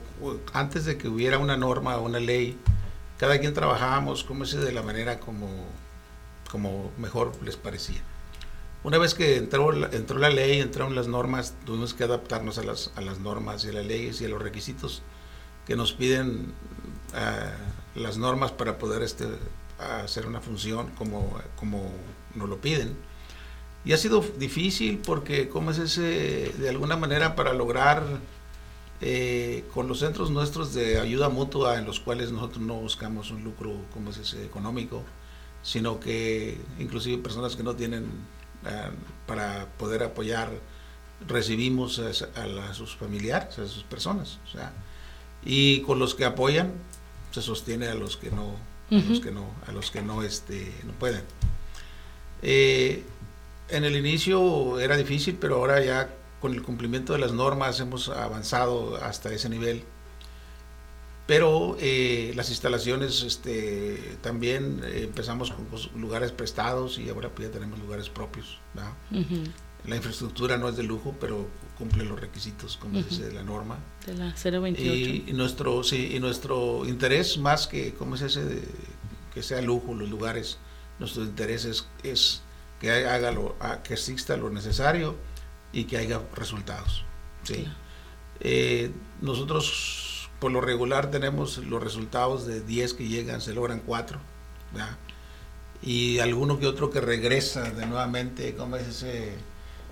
antes 0.52 0.84
de 0.84 0.98
que 0.98 1.08
hubiera 1.08 1.38
una 1.38 1.56
norma 1.56 1.96
o 1.96 2.02
una 2.02 2.20
ley, 2.20 2.58
cada 3.18 3.38
quien 3.38 3.54
trabajábamos 3.54 4.24
como 4.24 4.44
ese 4.44 4.58
de 4.58 4.72
la 4.72 4.82
manera 4.82 5.18
como 5.20 5.48
como 6.50 6.90
mejor 6.98 7.32
les 7.42 7.56
parecía. 7.56 8.00
Una 8.82 8.98
vez 8.98 9.14
que 9.14 9.36
entró, 9.36 9.72
entró 9.92 10.18
la 10.18 10.30
ley, 10.30 10.60
entraron 10.60 10.94
las 10.94 11.08
normas, 11.08 11.54
tuvimos 11.64 11.92
que 11.92 12.04
adaptarnos 12.04 12.58
a 12.58 12.62
las, 12.62 12.92
a 12.94 13.00
las 13.00 13.18
normas 13.18 13.64
y 13.64 13.68
a 13.68 13.72
las 13.72 13.86
leyes 13.86 14.20
y 14.20 14.26
a 14.26 14.28
los 14.28 14.40
requisitos 14.40 15.02
que 15.66 15.74
nos 15.76 15.92
piden 15.92 16.54
ah, 17.14 17.52
las 17.94 18.16
normas 18.16 18.52
para 18.52 18.78
poder 18.78 19.02
este, 19.02 19.26
hacer 19.78 20.26
una 20.26 20.40
función 20.40 20.90
como, 20.96 21.36
como 21.56 21.90
nos 22.34 22.48
lo 22.48 22.60
piden. 22.60 22.96
Y 23.86 23.92
ha 23.92 23.96
sido 23.96 24.22
difícil 24.36 24.98
porque, 24.98 25.48
como 25.48 25.70
es 25.70 25.78
ese, 25.78 26.52
de 26.58 26.68
alguna 26.68 26.96
manera, 26.96 27.36
para 27.36 27.52
lograr 27.52 28.02
eh, 29.00 29.64
con 29.72 29.86
los 29.86 30.00
centros 30.00 30.28
nuestros 30.30 30.74
de 30.74 30.98
ayuda 30.98 31.28
mutua, 31.28 31.78
en 31.78 31.84
los 31.84 32.00
cuales 32.00 32.32
nosotros 32.32 32.60
no 32.64 32.74
buscamos 32.74 33.30
un 33.30 33.44
lucro, 33.44 33.76
como 33.94 34.10
es 34.10 34.18
ese, 34.18 34.44
económico, 34.44 35.04
sino 35.62 36.00
que 36.00 36.58
inclusive 36.80 37.22
personas 37.22 37.54
que 37.54 37.62
no 37.62 37.76
tienen 37.76 38.06
eh, 38.66 38.90
para 39.24 39.66
poder 39.78 40.02
apoyar, 40.02 40.50
recibimos 41.28 42.00
a, 42.00 42.74
sus 42.74 42.96
familiares, 42.96 43.56
a 43.60 43.68
sus 43.68 43.84
personas. 43.84 44.40
O 44.48 44.50
sea, 44.50 44.72
y 45.44 45.82
con 45.82 46.00
los 46.00 46.16
que 46.16 46.24
apoyan, 46.24 46.72
se 47.30 47.40
sostiene 47.40 47.86
a 47.86 47.94
los 47.94 48.16
que 48.16 48.32
no, 48.32 48.56
a 48.90 49.08
los 49.08 49.20
que 49.20 49.30
no, 49.30 49.46
a 49.68 49.70
los 49.70 49.92
que 49.92 50.02
no, 50.02 50.24
este, 50.24 50.72
no 50.84 50.92
pueden. 50.94 51.22
Eh, 52.42 53.04
en 53.68 53.84
el 53.84 53.96
inicio 53.96 54.78
era 54.80 54.96
difícil, 54.96 55.36
pero 55.40 55.56
ahora 55.56 55.84
ya 55.84 56.10
con 56.40 56.52
el 56.52 56.62
cumplimiento 56.62 57.12
de 57.12 57.18
las 57.18 57.32
normas 57.32 57.80
hemos 57.80 58.08
avanzado 58.08 58.96
hasta 58.96 59.32
ese 59.32 59.48
nivel 59.48 59.84
pero 61.26 61.76
eh, 61.80 62.32
las 62.36 62.50
instalaciones 62.50 63.22
este, 63.24 64.16
también 64.22 64.80
eh, 64.84 65.02
empezamos 65.04 65.50
con 65.50 65.66
lugares 66.00 66.30
prestados 66.30 66.98
y 66.98 67.08
ahora 67.08 67.30
pues 67.30 67.48
ya 67.48 67.52
tenemos 67.52 67.78
lugares 67.80 68.08
propios. 68.08 68.58
La 69.86 69.96
infraestructura 69.96 70.56
no 70.56 70.68
es 70.68 70.76
de 70.76 70.82
lujo, 70.84 71.14
pero 71.20 71.48
cumple 71.78 72.04
los 72.04 72.18
requisitos, 72.18 72.76
como 72.76 73.02
dice 73.02 73.32
la 73.32 73.42
norma. 73.42 73.78
De 74.04 74.14
la 74.14 74.34
028. 74.34 75.30
Y, 75.30 75.32
nuestro, 75.32 75.82
sí, 75.82 76.12
y 76.14 76.20
nuestro 76.20 76.86
interés, 76.86 77.38
más 77.38 77.66
que 77.66 77.92
como 77.94 78.14
es 78.14 78.22
ese 78.22 78.44
de, 78.44 78.62
que 79.34 79.42
sea 79.42 79.60
lujo 79.60 79.94
los 79.94 80.08
lugares, 80.08 80.58
nuestro 80.98 81.22
interés 81.24 81.84
es, 82.02 82.42
que 82.80 82.90
haga 82.90 83.30
lo, 83.30 83.56
que 83.84 83.94
exista 83.94 84.36
lo 84.36 84.50
necesario 84.50 85.16
y 85.72 85.84
que 85.84 85.98
haya 85.98 86.20
resultados. 86.34 87.04
¿sí? 87.42 87.66
Eh, 88.40 88.90
nosotros 89.20 90.28
por 90.38 90.52
lo 90.52 90.60
regular 90.60 91.10
tenemos 91.10 91.58
los 91.58 91.82
resultados 91.82 92.46
de 92.46 92.60
10 92.60 92.94
que 92.94 93.08
llegan, 93.08 93.40
se 93.40 93.54
logran 93.54 93.80
4. 93.80 94.18
Y 95.82 96.18
alguno 96.18 96.58
que 96.58 96.66
otro 96.66 96.90
que 96.90 97.00
regresa 97.00 97.70
de 97.70 97.86
nuevamente, 97.86 98.54
como 98.54 98.76
es 98.76 98.88
ese? 98.88 99.34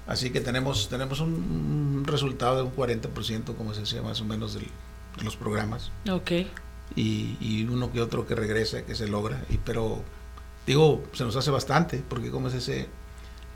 Así 0.06 0.30
que 0.30 0.40
tenemos, 0.40 0.88
tenemos 0.88 1.20
un, 1.20 2.04
resultado 2.06 2.56
de 2.56 2.62
un 2.62 2.74
40%, 2.74 3.56
como 3.56 3.72
se 3.72 3.80
decía, 3.80 4.02
más 4.02 4.20
o 4.20 4.24
menos 4.24 4.54
de 4.54 4.66
los 5.22 5.36
programas. 5.36 5.90
Ok. 6.10 6.30
Y, 6.96 7.36
y, 7.40 7.66
uno 7.68 7.90
que 7.90 8.02
otro 8.02 8.26
que 8.26 8.34
regresa, 8.34 8.84
que 8.84 8.94
se 8.94 9.08
logra. 9.08 9.42
Y, 9.48 9.56
pero, 9.58 10.02
digo, 10.66 11.02
se 11.12 11.24
nos 11.24 11.36
hace 11.36 11.50
bastante, 11.50 12.02
porque 12.08 12.30
como 12.30 12.48
es 12.48 12.54
ese... 12.54 12.88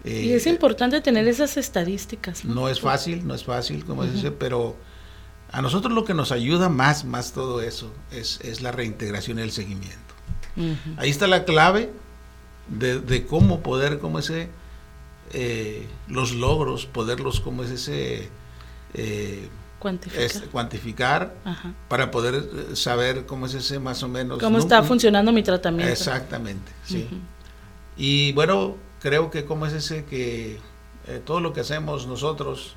y 0.04 0.32
es 0.32 0.46
importante 0.46 1.00
tener 1.00 1.26
esas 1.28 1.56
estadísticas. 1.56 2.44
No, 2.44 2.68
es 2.68 2.80
fácil, 2.80 3.26
no 3.26 3.34
es 3.34 3.44
fácil, 3.44 3.84
como 3.84 4.04
es 4.04 4.14
ese, 4.14 4.30
pero 4.30 4.76
a 5.50 5.62
nosotros 5.62 5.92
lo 5.92 6.04
que 6.04 6.14
nos 6.14 6.32
ayuda 6.32 6.68
más, 6.68 7.04
más 7.04 7.32
todo 7.32 7.62
eso, 7.62 7.92
es, 8.10 8.40
es 8.42 8.60
la 8.60 8.72
reintegración 8.72 9.38
y 9.38 9.42
el 9.42 9.52
seguimiento. 9.52 9.96
Ahí 10.96 11.08
está 11.08 11.28
la 11.28 11.44
clave 11.44 11.88
de, 12.68 13.26
cómo 13.26 13.62
poder, 13.62 13.98
como 13.98 14.18
ese, 14.18 14.48
eh, 15.32 15.86
los 16.08 16.32
logros, 16.32 16.86
poderlos, 16.86 17.40
como 17.40 17.62
es 17.62 17.70
ese, 17.70 18.28
eh, 18.94 19.48
cuantificar, 19.78 20.48
cuantificar 20.48 21.34
para 21.88 22.10
poder 22.10 22.34
eh, 22.34 22.76
saber 22.76 23.26
cómo 23.26 23.46
es 23.46 23.54
ese 23.54 23.78
más 23.78 24.02
o 24.02 24.08
menos. 24.08 24.38
Cómo 24.38 24.58
está 24.58 24.82
funcionando 24.82 25.32
mi 25.32 25.42
tratamiento. 25.42 25.92
Exactamente, 25.92 26.72
sí. 26.84 27.08
Y 27.96 28.32
bueno, 28.32 28.76
creo 29.00 29.30
que 29.30 29.44
como 29.44 29.66
es 29.66 29.72
ese 29.72 30.04
que 30.04 30.60
todo 31.24 31.40
lo 31.40 31.52
que 31.52 31.60
hacemos 31.60 32.06
nosotros, 32.06 32.76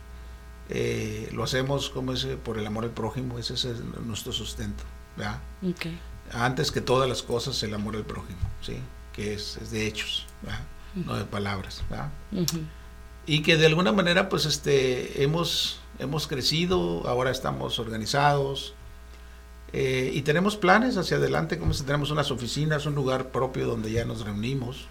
eh, 0.73 1.29
lo 1.33 1.43
hacemos 1.43 1.89
como 1.89 2.13
ese, 2.13 2.37
por 2.37 2.57
el 2.57 2.65
amor 2.65 2.85
al 2.85 2.91
prójimo, 2.91 3.37
ese 3.37 3.55
es 3.55 3.65
nuestro 4.05 4.31
sustento. 4.31 4.83
Antes 6.31 6.71
que 6.71 6.79
todas 6.79 7.09
las 7.09 7.23
cosas, 7.23 7.61
el 7.63 7.73
amor 7.73 7.97
al 7.97 8.05
prójimo, 8.05 8.39
¿sí? 8.61 8.77
que 9.11 9.33
es, 9.33 9.69
de 9.69 9.85
hechos, 9.85 10.27
no 10.95 11.15
de 11.17 11.25
palabras. 11.25 11.83
Y 13.31 13.43
que 13.43 13.55
de 13.55 13.65
alguna 13.65 13.93
manera 13.93 14.27
pues 14.27 14.45
este, 14.45 15.23
hemos, 15.23 15.79
hemos 15.99 16.27
crecido, 16.27 17.07
ahora 17.07 17.31
estamos 17.31 17.79
organizados, 17.79 18.73
eh, 19.71 20.11
y 20.13 20.23
tenemos 20.23 20.57
planes 20.57 20.97
hacia 20.97 21.15
adelante, 21.15 21.57
como 21.57 21.73
si 21.73 21.83
tenemos 21.83 22.11
unas 22.11 22.29
oficinas, 22.29 22.85
un 22.85 22.93
lugar 22.93 23.31
propio 23.31 23.67
donde 23.67 23.89
ya 23.89 24.03
nos 24.03 24.25
reunimos. 24.25 24.87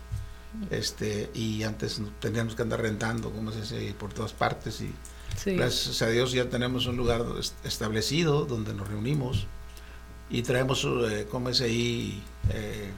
Este, 0.70 1.29
y 1.35 1.64
antes 1.64 2.00
teníamos 2.18 2.55
que 2.55 2.62
andar 2.62 2.81
rentando, 2.81 3.31
como 3.31 3.53
se 3.53 3.61
dice, 3.61 3.94
por 3.98 4.14
todas 4.14 4.33
partes. 4.33 4.81
Y 4.81 4.90
Gracias 5.44 6.00
a 6.00 6.09
Dios 6.09 6.33
ya 6.33 6.48
tenemos 6.48 6.87
un 6.87 6.96
lugar 6.96 7.22
establecido 7.62 8.46
donde 8.46 8.72
nos 8.72 8.88
reunimos 8.88 9.48
y 10.31 10.40
traemos, 10.44 10.88
eh, 11.11 11.26
como 11.31 11.50
es 11.50 11.61
ahí, 11.61 12.22
eh, 12.55 12.90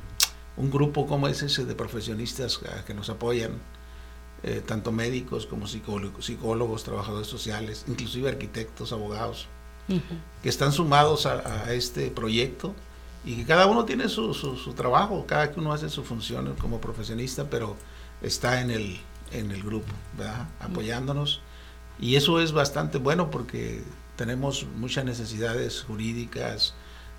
un 0.57 0.71
grupo 0.71 1.09
como 1.09 1.27
es 1.27 1.43
ese 1.43 1.65
de 1.65 1.75
profesionistas 1.75 2.61
que 2.87 2.95
nos 2.95 3.11
apoyan, 3.11 3.59
eh, 4.43 4.63
tanto 4.67 4.93
médicos 4.93 5.47
como 5.47 5.67
psicólogos, 5.67 6.27
psicólogos, 6.27 6.85
trabajadores 6.85 7.29
sociales, 7.29 7.85
inclusive 7.87 8.29
arquitectos, 8.29 8.93
abogados, 8.93 9.47
que 10.43 10.49
están 10.49 10.73
sumados 10.73 11.27
a, 11.27 11.73
este 11.73 12.11
proyecto. 12.11 12.75
Y 13.25 13.37
que 13.37 13.45
cada 13.45 13.67
uno 13.67 13.85
tiene 13.85 14.09
su, 14.09 14.35
su, 14.35 14.73
trabajo, 14.73 15.27
cada 15.27 15.53
uno 15.57 15.73
hace 15.73 15.89
su 15.89 16.03
función 16.03 16.57
como 16.57 16.81
profesionista, 16.81 17.49
pero 17.49 17.77
está 18.21 18.61
en 18.61 18.73
el, 18.73 18.99
en 19.31 19.53
el 19.53 19.63
grupo, 19.63 19.93
apoyándonos. 20.59 21.41
Y 22.01 22.17
eso 22.17 22.41
es 22.41 22.51
bastante 22.51 22.99
bueno 22.99 23.31
porque 23.31 23.85
tenemos 24.17 24.67
muchas 24.77 25.05
necesidades 25.05 25.83
jurídicas, 25.83 26.75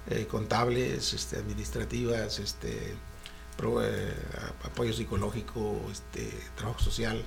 eh, 0.09 0.27
contables, 0.29 1.13
este, 1.13 1.37
administrativas, 1.37 2.39
este, 2.39 2.95
eh, 3.83 4.13
apoyo 4.63 4.93
psicológico, 4.93 5.81
este, 5.91 6.29
trabajo 6.55 6.79
social. 6.79 7.23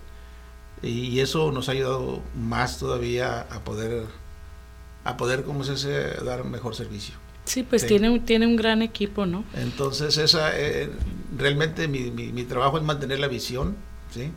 Y 0.82 1.20
eso 1.20 1.52
nos 1.52 1.68
ha 1.68 1.72
ayudado 1.72 2.22
más 2.34 2.78
todavía 2.78 3.42
a 3.50 3.60
poder, 3.64 4.04
a 5.04 5.16
poder 5.16 5.42
¿cómo 5.44 5.64
se 5.64 5.72
dice?, 5.72 6.14
dar 6.24 6.42
un 6.42 6.50
mejor 6.50 6.74
servicio. 6.74 7.14
Sí, 7.44 7.62
pues 7.62 7.86
Tiene, 7.86 8.18
tiene 8.20 8.46
un 8.46 8.56
gran 8.56 8.82
equipo, 8.82 9.24
¿no? 9.24 9.44
Entonces, 9.54 10.18
esa, 10.18 10.50
eh, 10.58 10.90
realmente 11.36 11.86
mi, 11.86 12.10
mi, 12.10 12.32
mi, 12.32 12.42
trabajo 12.42 12.76
es 12.76 12.82
mantener 12.82 13.20
la 13.20 13.28
visión, 13.28 13.76
¿sí? 14.12 14.32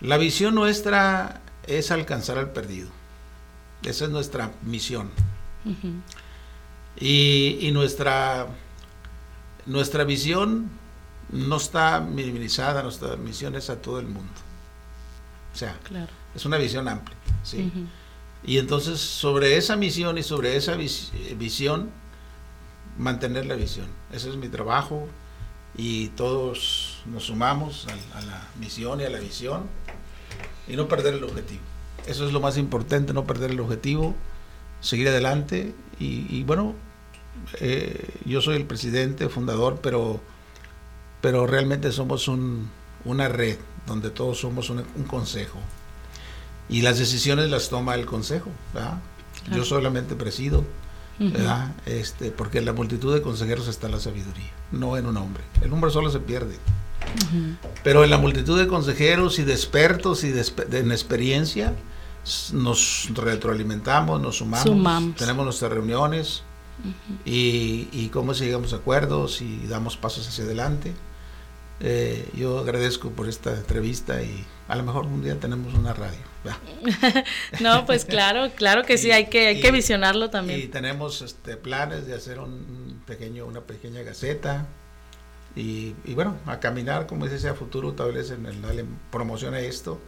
La 0.00 0.16
visión 0.16 0.54
nuestra 0.54 1.40
es 1.66 1.90
alcanzar 1.90 2.38
al 2.38 2.52
perdido. 2.52 2.88
Esa 3.82 4.04
es 4.04 4.10
nuestra 4.10 4.52
misión. 4.62 5.10
y, 6.98 7.70
nuestra, 7.72 8.46
nuestra 9.66 10.04
visión 10.04 10.70
no 11.32 11.56
está 11.56 12.00
minimizada, 12.00 12.82
nuestra 12.82 13.16
misión 13.16 13.54
es 13.54 13.70
a 13.70 13.80
todo 13.80 14.00
el 14.00 14.06
mundo. 14.06 14.32
O 15.52 15.56
sea, 15.56 15.76
es 16.34 16.44
una 16.44 16.56
visión 16.56 16.88
amplia. 16.88 17.16
¿sí? 17.42 17.72
Y 18.44 18.58
entonces 18.58 19.00
sobre 19.00 19.56
esa 19.56 19.76
misión 19.76 20.18
y 20.18 20.22
sobre 20.22 20.56
esa 20.56 20.74
visión, 20.74 21.90
mantener 22.98 23.46
la 23.46 23.54
visión. 23.54 23.86
Ese 24.12 24.30
es 24.30 24.36
mi 24.36 24.48
trabajo 24.48 25.06
y 25.76 26.08
todos 26.08 27.02
nos 27.06 27.24
sumamos 27.24 27.86
a, 28.14 28.20
la 28.22 28.48
misión 28.58 29.00
y 29.00 29.04
a 29.04 29.10
la 29.10 29.18
visión 29.18 29.62
y 30.68 30.76
no 30.76 30.88
perder 30.88 31.14
el 31.14 31.24
objetivo. 31.24 31.62
Eso 32.06 32.26
es 32.26 32.32
lo 32.32 32.40
más 32.40 32.56
importante, 32.56 33.12
no 33.12 33.24
perder 33.24 33.50
el 33.50 33.60
objetivo, 33.60 34.14
seguir 34.80 35.08
adelante 35.08 35.74
y, 35.98 36.42
bueno, 36.44 36.74
eh, 37.60 38.08
yo 38.24 38.40
soy 38.40 38.56
el 38.56 38.64
presidente, 38.64 39.28
fundador, 39.28 39.80
pero, 39.82 40.20
pero 41.20 41.46
realmente 41.46 41.92
somos 41.92 42.28
una 43.04 43.28
red 43.28 43.58
donde 43.86 44.10
todos 44.10 44.38
somos 44.38 44.70
un, 44.70 44.84
consejo 45.06 45.58
y 46.68 46.82
las 46.82 46.98
decisiones 46.98 47.50
las 47.50 47.68
toma 47.68 47.94
el 47.94 48.06
consejo. 48.06 48.50
Yo 49.52 49.64
solamente 49.64 50.14
presido, 50.14 50.64
este, 51.86 52.30
porque 52.30 52.58
en 52.58 52.64
la 52.64 52.72
multitud 52.72 53.12
de 53.12 53.22
consejeros 53.22 53.68
está 53.68 53.88
la 53.88 54.00
sabiduría, 54.00 54.50
no 54.70 54.96
en 54.96 55.06
un 55.06 55.16
hombre. 55.16 55.42
El 55.62 55.72
hombre 55.72 55.90
solo 55.90 56.10
se 56.10 56.20
pierde. 56.20 56.56
Pero 57.82 58.04
en 58.04 58.10
la 58.10 58.18
multitud 58.18 58.58
de 58.58 58.68
consejeros 58.68 59.38
y 59.38 59.44
de 59.44 59.52
expertos 59.52 60.22
y 60.22 60.30
de, 60.30 60.44
en 60.72 60.92
experiencia, 60.92 61.74
nos 62.52 63.08
retroalimentamos, 63.14 64.20
nos 64.20 64.36
sumamos, 64.36 65.16
tenemos 65.16 65.44
nuestras 65.44 65.72
reuniones 65.72 66.42
y, 67.24 67.88
y 67.92 68.10
cómo 68.12 68.32
llegamos 68.32 68.72
a 68.72 68.76
acuerdos 68.76 69.40
y 69.42 69.66
damos 69.66 69.96
pasos 69.96 70.28
hacia 70.28 70.44
adelante. 70.44 70.94
Eh, 71.82 72.28
yo 72.34 72.58
agradezco 72.58 73.10
por 73.10 73.28
esta 73.28 73.54
entrevista 73.54 74.22
y 74.22 74.44
a 74.68 74.76
lo 74.76 74.82
mejor 74.82 75.06
un 75.06 75.22
día 75.22 75.38
tenemos 75.40 75.72
una 75.74 75.94
radio. 75.94 76.18
no, 77.60 77.86
pues 77.86 78.04
claro, 78.04 78.50
claro 78.54 78.84
que 78.84 78.98
sí, 78.98 79.10
hay 79.10 79.28
que, 79.28 79.48
hay 79.48 79.60
que 79.60 79.72
visionarlo 79.72 80.30
también. 80.30 80.60
Y 80.60 80.66
tenemos 80.66 81.22
este, 81.22 81.56
planes 81.56 82.06
de 82.06 82.14
hacer 82.14 82.38
un 82.38 83.02
pequeño, 83.06 83.46
una 83.46 83.62
pequeña 83.62 84.02
gaceta 84.02 84.66
y, 85.56 85.94
bueno, 86.14 86.36
a 86.46 86.60
caminar, 86.60 87.06
como 87.06 87.26
dice, 87.26 87.48
a 87.48 87.54
futuro, 87.54 87.92
tal 87.92 88.12
vez 88.12 88.30
en 88.30 88.46
el 88.46 88.60
darle 88.62 88.84
promoción 89.10 89.54
a 89.54 89.60
esto. 89.60 89.98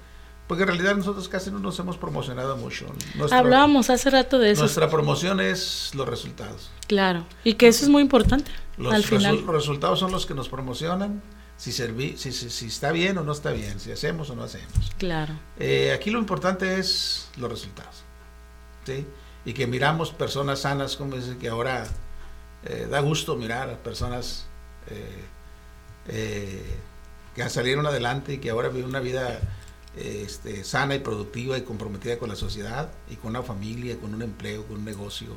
Porque 0.46 0.64
en 0.64 0.68
realidad 0.68 0.94
nosotros 0.96 1.28
casi 1.28 1.50
no 1.50 1.58
nos 1.58 1.78
hemos 1.78 1.96
promocionado 1.96 2.56
mucho. 2.56 2.86
Hablábamos 3.30 3.88
hace 3.90 4.10
rato 4.10 4.38
de 4.38 4.50
eso. 4.50 4.62
Nuestra 4.62 4.90
promoción 4.90 5.40
es 5.40 5.92
los 5.94 6.06
resultados. 6.06 6.70
Claro, 6.86 7.24
y 7.44 7.54
que 7.54 7.68
eso 7.68 7.84
es 7.84 7.90
muy 7.90 8.02
importante. 8.02 8.50
Los, 8.76 8.92
al 8.92 9.04
final. 9.04 9.36
los 9.36 9.54
resultados 9.54 9.98
son 9.98 10.12
los 10.12 10.26
que 10.26 10.34
nos 10.34 10.48
promocionan 10.48 11.22
si, 11.62 11.70
serví, 11.70 12.16
si, 12.18 12.32
si, 12.32 12.66
está 12.66 12.90
bien 12.90 13.16
o 13.18 13.22
no 13.22 13.30
está 13.30 13.52
bien, 13.52 13.78
si 13.78 13.92
hacemos 13.92 14.28
o 14.30 14.34
no 14.34 14.42
hacemos. 14.42 14.90
Claro. 14.98 15.38
Eh, 15.60 15.92
aquí 15.92 16.10
lo 16.10 16.18
importante 16.18 16.80
es 16.80 17.28
los 17.36 17.48
resultados. 17.48 18.02
¿sí? 18.84 19.06
Y 19.44 19.52
que 19.52 19.68
miramos 19.68 20.10
personas 20.10 20.62
sanas, 20.62 20.96
como 20.96 21.14
dice 21.14 21.38
que 21.38 21.48
ahora 21.48 21.86
eh, 22.64 22.88
da 22.90 22.98
gusto 22.98 23.36
mirar 23.36 23.70
a 23.70 23.76
personas 23.76 24.46
eh, 26.08 26.64
que 27.36 27.48
salieron 27.48 27.86
adelante 27.86 28.32
y 28.32 28.38
que 28.38 28.50
ahora 28.50 28.68
viven 28.68 28.88
una 28.88 28.98
vida 28.98 29.38
este, 29.96 30.64
sana 30.64 30.96
y 30.96 30.98
productiva 30.98 31.56
y 31.56 31.62
comprometida 31.62 32.18
con 32.18 32.28
la 32.28 32.34
sociedad 32.34 32.90
y 33.08 33.14
con 33.14 33.30
una 33.30 33.44
familia, 33.44 34.00
con 34.00 34.12
un 34.14 34.22
empleo, 34.22 34.66
con 34.66 34.78
un 34.78 34.84
negocio. 34.84 35.28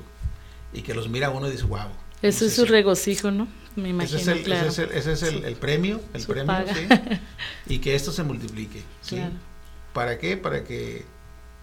Y 0.73 0.81
que 0.81 0.95
los 0.95 1.07
mira 1.07 1.29
uno 1.29 1.47
y 1.47 1.51
dice, 1.51 1.65
wow. 1.65 1.91
Eso 2.21 2.45
es 2.45 2.53
su 2.53 2.65
regocijo, 2.65 3.31
¿no? 3.31 3.47
Me 3.75 3.89
imagino, 3.89 4.19
ese 4.19 4.31
es 4.31 4.37
el, 4.37 4.43
claro. 4.43 4.69
ese 4.69 5.11
es 5.11 5.23
el, 5.23 5.43
el, 5.43 5.55
premio, 5.55 5.99
el 6.13 6.23
premio, 6.23 6.55
¿sí? 6.73 6.87
y 7.75 7.79
que 7.79 7.95
esto 7.95 8.11
se 8.11 8.23
multiplique, 8.23 8.83
¿sí? 9.01 9.21
¿Para 9.93 10.17
qué? 10.17 10.37
Para 10.37 10.63
que 10.63 11.05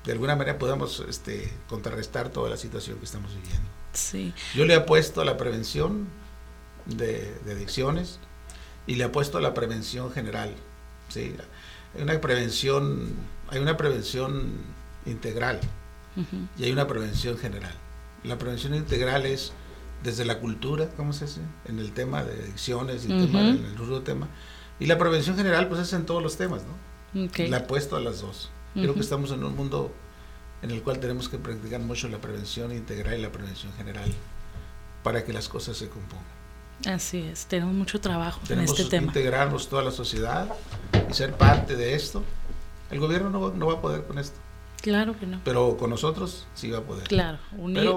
de 0.04 0.12
alguna 0.12 0.36
manera 0.36 0.58
podamos 0.58 1.04
este, 1.08 1.50
contrarrestar 1.68 2.28
toda 2.28 2.50
la 2.50 2.56
situación 2.56 2.98
que 2.98 3.06
estamos 3.06 3.34
viviendo. 3.34 3.68
Sí. 3.94 4.34
Yo 4.54 4.66
le 4.66 4.74
apuesto 4.74 5.22
a 5.22 5.24
la 5.24 5.36
prevención 5.36 6.08
de, 6.86 7.34
de 7.44 7.52
adicciones 7.52 8.18
y 8.86 8.96
le 8.96 9.04
apuesto 9.04 9.38
a 9.38 9.40
la 9.40 9.54
prevención 9.54 10.12
general, 10.12 10.54
¿sí? 11.08 11.34
Hay 11.94 12.02
una 12.02 12.20
prevención, 12.20 13.14
hay 13.48 13.60
una 13.60 13.76
prevención 13.76 14.52
integral 15.06 15.60
y 16.58 16.64
hay 16.64 16.72
una 16.72 16.86
prevención 16.86 17.38
general. 17.38 17.74
La 18.24 18.38
prevención 18.38 18.74
integral 18.74 19.26
es 19.26 19.52
desde 20.02 20.24
la 20.24 20.38
cultura, 20.40 20.88
¿cómo 20.96 21.12
se 21.12 21.26
dice? 21.26 21.40
En 21.66 21.78
el 21.78 21.92
tema 21.92 22.24
de 22.24 22.42
adicciones, 22.42 23.04
y 23.04 23.08
tema, 23.08 23.40
en 23.40 23.64
el 23.64 23.76
rudo 23.76 24.02
tema. 24.02 24.28
Y 24.80 24.86
la 24.86 24.98
prevención 24.98 25.36
general, 25.36 25.68
pues 25.68 25.80
es 25.80 25.92
en 25.92 26.06
todos 26.06 26.22
los 26.22 26.36
temas, 26.36 26.62
¿no? 26.64 27.26
Okay. 27.26 27.48
La 27.48 27.58
apuesto 27.58 27.96
a 27.96 28.00
las 28.00 28.20
dos. 28.20 28.50
Creo 28.74 28.94
que 28.94 29.00
estamos 29.00 29.30
en 29.32 29.44
un 29.44 29.54
mundo 29.54 29.92
en 30.62 30.70
el 30.70 30.82
cual 30.82 30.98
tenemos 30.98 31.28
que 31.28 31.38
practicar 31.38 31.80
mucho 31.80 32.08
la 32.08 32.18
prevención 32.20 32.72
integral 32.72 33.18
y 33.18 33.22
la 33.22 33.30
prevención 33.30 33.72
general 33.74 34.10
para 35.02 35.24
que 35.24 35.32
las 35.32 35.48
cosas 35.48 35.76
se 35.76 35.88
compongan. 35.88 36.24
Así 36.86 37.18
es, 37.18 37.46
tenemos 37.46 37.74
mucho 37.74 38.00
trabajo 38.00 38.40
tenemos 38.46 38.70
en 38.70 38.76
este 38.76 38.84
que 38.84 38.90
tema. 38.90 39.06
integrarnos 39.08 39.68
toda 39.68 39.82
la 39.84 39.90
sociedad 39.90 40.48
y 41.08 41.14
ser 41.14 41.34
parte 41.34 41.76
de 41.76 41.94
esto. 41.94 42.22
El 42.90 42.98
gobierno 42.98 43.30
no, 43.30 43.50
no 43.50 43.66
va 43.66 43.74
a 43.74 43.80
poder 43.80 44.04
con 44.04 44.18
esto. 44.18 44.38
Claro 44.82 45.16
que 45.18 45.26
no. 45.26 45.40
Pero 45.44 45.76
con 45.76 45.90
nosotros 45.90 46.46
sí 46.54 46.68
va 46.70 46.78
a 46.78 46.82
poder. 46.82 47.04
Claro, 47.04 47.38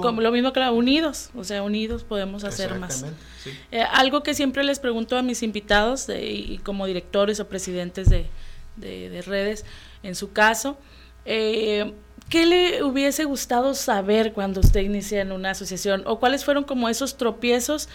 como 0.01 0.21
lo 0.21 0.31
mismo 0.31 0.53
que 0.53 0.59
unidos, 0.69 1.31
o 1.35 1.43
sea, 1.43 1.63
unidos 1.63 2.03
podemos 2.03 2.43
hacer 2.43 2.77
más. 2.79 3.03
Sí. 3.43 3.49
Eh, 3.71 3.81
algo 3.81 4.21
que 4.21 4.35
siempre 4.35 4.63
les 4.63 4.79
pregunto 4.79 5.17
a 5.17 5.23
mis 5.23 5.41
invitados 5.41 6.07
y 6.09 6.59
como 6.59 6.85
directores 6.85 7.39
o 7.39 7.47
presidentes 7.47 8.07
de, 8.09 8.29
de, 8.77 9.21
redes, 9.23 9.65
en 10.03 10.13
su 10.13 10.31
caso, 10.31 10.77
eh, 11.25 11.91
¿qué 12.29 12.45
le 12.45 12.83
hubiese 12.83 13.23
gustado 13.23 13.73
saber 13.73 14.33
cuando 14.33 14.59
usted 14.59 14.81
inicia 14.81 15.21
en 15.21 15.31
una 15.31 15.51
asociación? 15.51 16.03
¿O 16.05 16.19
cuáles 16.19 16.45
fueron 16.45 16.65
como 16.65 16.87
esos 16.87 17.17
tropiezos 17.17 17.89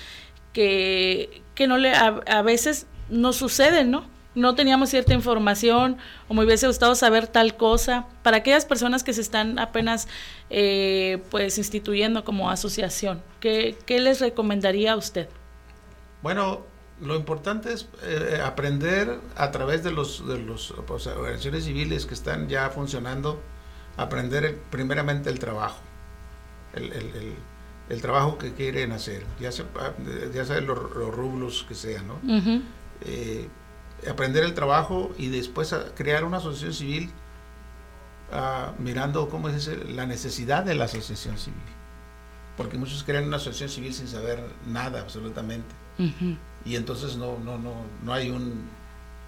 que, 0.52 1.42
que 1.54 1.68
no 1.68 1.78
le, 1.78 1.92
a, 1.92 2.08
a 2.26 2.42
veces 2.42 2.88
no 3.08 3.32
suceden, 3.32 3.92
¿no? 3.92 4.04
No 4.34 4.54
teníamos 4.54 4.90
cierta 4.90 5.12
información 5.12 5.96
o 6.28 6.34
me 6.34 6.44
hubiese 6.44 6.66
gustado 6.66 6.94
saber 6.94 7.26
tal 7.26 7.56
cosa. 7.56 8.06
Para 8.22 8.38
aquellas 8.38 8.64
personas 8.64 9.02
que 9.02 9.12
se 9.12 9.20
están 9.20 9.58
apenas 9.58 10.08
eh, 10.50 11.22
pues 11.30 11.58
instituyendo 11.58 12.24
como 12.24 12.50
asociación, 12.50 13.22
¿qué, 13.40 13.76
les 13.88 14.20
recomendaría 14.20 14.92
a 14.92 14.96
usted? 14.96 15.28
Bueno, 16.22 16.62
lo 17.00 17.16
importante 17.16 17.72
es 17.72 17.88
eh, 18.04 18.40
aprender 18.44 19.18
a 19.36 19.50
través 19.50 19.82
de 19.82 19.90
los 19.90 20.26
de 20.28 20.38
los 20.38 20.70
organizaciones 20.70 21.64
civiles 21.64 22.06
que 22.06 22.14
están 22.14 22.48
ya 22.48 22.68
funcionando, 22.70 23.40
aprender 23.96 24.58
primeramente 24.70 25.30
el 25.30 25.38
trabajo, 25.38 25.80
el, 26.74 26.92
el, 27.88 28.00
trabajo 28.02 28.38
que 28.38 28.52
quieren 28.52 28.92
hacer, 28.92 29.24
ya 29.40 29.50
sea, 29.50 29.64
ya 30.32 30.44
sea 30.44 30.60
los, 30.60 30.78
rublos 30.78 31.64
que 31.66 31.74
sean, 31.74 32.06
¿no? 32.06 32.20
Aprender 34.08 34.44
el 34.44 34.54
trabajo 34.54 35.12
y 35.18 35.28
después 35.28 35.74
crear 35.94 36.24
una 36.24 36.38
asociación 36.38 36.72
civil 36.72 37.10
uh, 38.32 38.80
mirando 38.80 39.28
cómo 39.28 39.48
es 39.48 39.68
la 39.88 40.06
necesidad 40.06 40.64
de 40.64 40.74
la 40.74 40.84
asociación 40.86 41.38
civil. 41.38 41.60
Porque 42.56 42.78
muchos 42.78 43.04
crean 43.04 43.24
una 43.24 43.36
asociación 43.36 43.68
civil 43.68 43.94
sin 43.94 44.08
saber 44.08 44.42
nada 44.66 45.00
absolutamente. 45.00 45.74
Y 46.64 46.76
entonces 46.76 47.16
no, 47.16 47.38
no, 47.38 47.58
no, 47.58 47.74
no 48.04 48.12
hay 48.12 48.30
un 48.30 48.68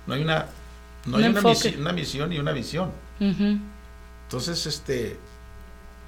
no 0.07 0.15
hay 0.15 0.23
una 0.23 0.47
no 1.07 1.19
hay 1.19 1.25
una, 1.27 1.41
una, 1.41 1.93
misión 1.93 2.33
y 2.33 2.39
una 2.39 2.53
visión. 2.53 2.91
Entonces, 3.21 4.67
este 4.67 5.19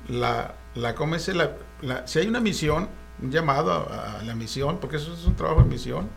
la, 0.08 0.54
la, 0.74 0.94
¿cómo 0.94 1.16
es 1.16 1.28
la, 1.28 1.52
la, 1.82 2.06
si 2.06 2.18
hay 2.18 2.28
una 2.28 2.40
misión, 2.40 2.88
un 3.20 3.30
llamado 3.30 3.72
a, 3.72 4.20
a 4.20 4.22
la 4.22 4.34
misión, 4.34 4.78
porque 4.80 4.96
eso 4.96 5.12
es 5.12 5.24
un 5.24 5.34
trabajo 5.34 5.62
de 5.62 5.68
misión, 5.68 6.08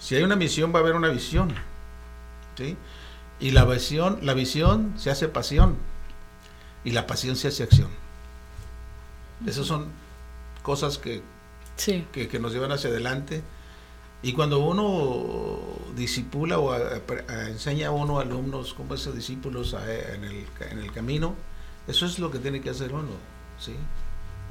si 0.00 0.16
hay 0.16 0.22
una 0.22 0.34
misión, 0.34 0.72
va 0.74 0.78
a 0.78 0.82
haber 0.82 0.94
una 0.94 1.08
visión. 1.08 1.52
¿sí? 2.56 2.76
Y 3.38 3.50
la 3.52 3.64
visión, 3.64 4.18
la 4.22 4.34
visión 4.34 4.94
se 4.96 5.10
hace 5.10 5.28
pasión. 5.28 5.76
Y 6.84 6.92
la 6.92 7.06
pasión 7.06 7.36
se 7.36 7.48
hace 7.48 7.62
acción. 7.62 7.88
Esas 9.46 9.66
son 9.66 9.88
cosas 10.62 10.98
que, 10.98 11.22
que, 12.12 12.38
nos 12.40 12.52
llevan 12.52 12.72
hacia 12.72 12.88
adelante. 12.88 13.42
Y 14.22 14.32
cuando 14.32 14.58
uno 14.60 15.58
disipula 15.94 16.58
o 16.58 16.74
enseña 17.48 17.88
a 17.88 17.90
uno 17.90 18.20
alumnos 18.20 18.72
como 18.72 18.94
esos 18.94 19.14
discípulos 19.14 19.74
en, 19.74 20.24
el, 20.24 20.46
en, 20.70 20.78
el, 20.78 20.92
camino, 20.92 21.34
eso 21.86 22.06
es 22.06 22.18
lo 22.18 22.30
que 22.30 22.38
tiene 22.38 22.62
que 22.62 22.70
hacer 22.70 22.94
uno. 22.94 23.12
¿sí? 23.58 23.74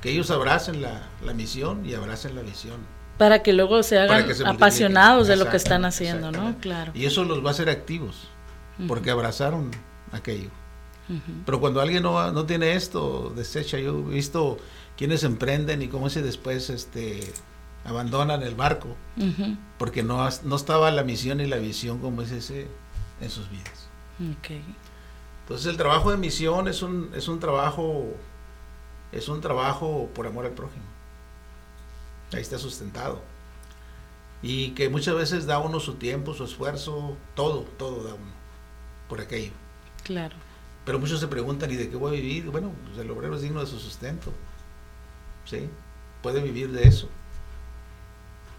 Que 0.02 0.12
ellos 0.12 0.30
abracen 0.30 0.82
la, 0.84 1.08
la 1.24 1.34
misión 1.34 1.86
y 1.86 1.96
abracen 1.96 2.36
la 2.36 2.42
visión 2.44 2.99
para 3.20 3.44
que 3.44 3.52
luego 3.52 3.84
se 3.84 4.00
hagan 4.00 4.26
apasionados 4.46 5.28
de 5.28 5.36
lo 5.36 5.50
que 5.50 5.58
están 5.58 5.84
haciendo, 5.84 6.32
¿no? 6.32 6.56
Claro. 6.62 6.94
Y 6.96 7.06
eso 7.06 7.26
los 7.26 7.44
va 7.44 7.50
a 7.50 7.52
hacer 7.52 7.70
activos, 7.70 8.30
porque 8.88 9.12
abrazaron 9.12 9.72
aquello. 10.14 10.50
Pero 11.46 11.60
cuando 11.60 11.82
alguien 11.82 12.04
no, 12.04 12.32
no 12.32 12.46
tiene 12.46 12.76
esto, 12.76 13.34
desecha, 13.36 13.78
yo 13.78 14.00
he 14.10 14.14
visto 14.14 14.58
quienes 14.96 15.24
emprenden 15.24 15.82
y 15.82 15.90
cómo 15.90 16.10
se 16.10 16.22
después 16.22 16.70
este, 16.70 17.34
abandonan 17.84 18.42
el 18.42 18.56
barco, 18.56 18.96
porque 19.78 20.02
no, 20.02 20.26
no 20.46 20.56
estaba 20.56 20.90
la 20.90 21.04
misión 21.04 21.42
y 21.42 21.46
la 21.46 21.58
visión 21.58 22.00
como 22.00 22.22
es 22.22 22.32
ese 22.32 22.68
en 23.20 23.30
sus 23.30 23.50
vidas. 23.50 23.90
Okay. 24.40 24.64
Entonces 25.42 25.68
el 25.68 25.76
trabajo 25.76 26.12
de 26.12 26.18
misión 26.18 26.70
es 26.70 26.82
un, 26.82 27.12
es 27.14 27.28
un 27.28 27.40
trabajo, 27.42 28.06
es 29.12 29.28
un 29.28 29.42
trabajo 29.42 30.10
por 30.14 30.26
amor 30.26 30.46
al 30.46 30.54
prójimo 30.54 30.99
ahí 32.34 32.42
está 32.42 32.58
sustentado. 32.58 33.22
Y 34.42 34.72
que 34.72 34.90
muchas 34.90 35.16
veces 35.16 35.46
da 35.46 35.60
uno 35.60 35.80
su 35.80 35.96
tiempo, 35.96 36.34
su 36.34 36.46
esfuerzo, 36.46 37.18
todo, 37.36 37.64
todo 37.78 38.04
da 38.04 38.14
uno 38.14 38.32
por 39.10 39.20
aquello. 39.20 39.52
Claro. 40.04 40.36
Pero 40.86 41.00
muchos 41.00 41.20
se 41.20 41.28
preguntan, 41.28 41.72
¿y 41.72 41.76
de 41.76 41.90
qué 41.90 41.96
voy 41.96 42.18
a 42.18 42.22
vivir? 42.22 42.46
Bueno, 42.46 42.72
pues 42.86 42.98
el 43.00 43.12
obrero 43.12 43.36
es 43.36 43.42
digno 43.42 43.60
de 43.60 43.68
su 43.68 43.80
sustento. 43.80 44.32
¿Sí? 45.46 45.70
Puede 46.22 46.42
vivir 46.42 46.72
de 46.72 46.88
eso, 46.88 47.10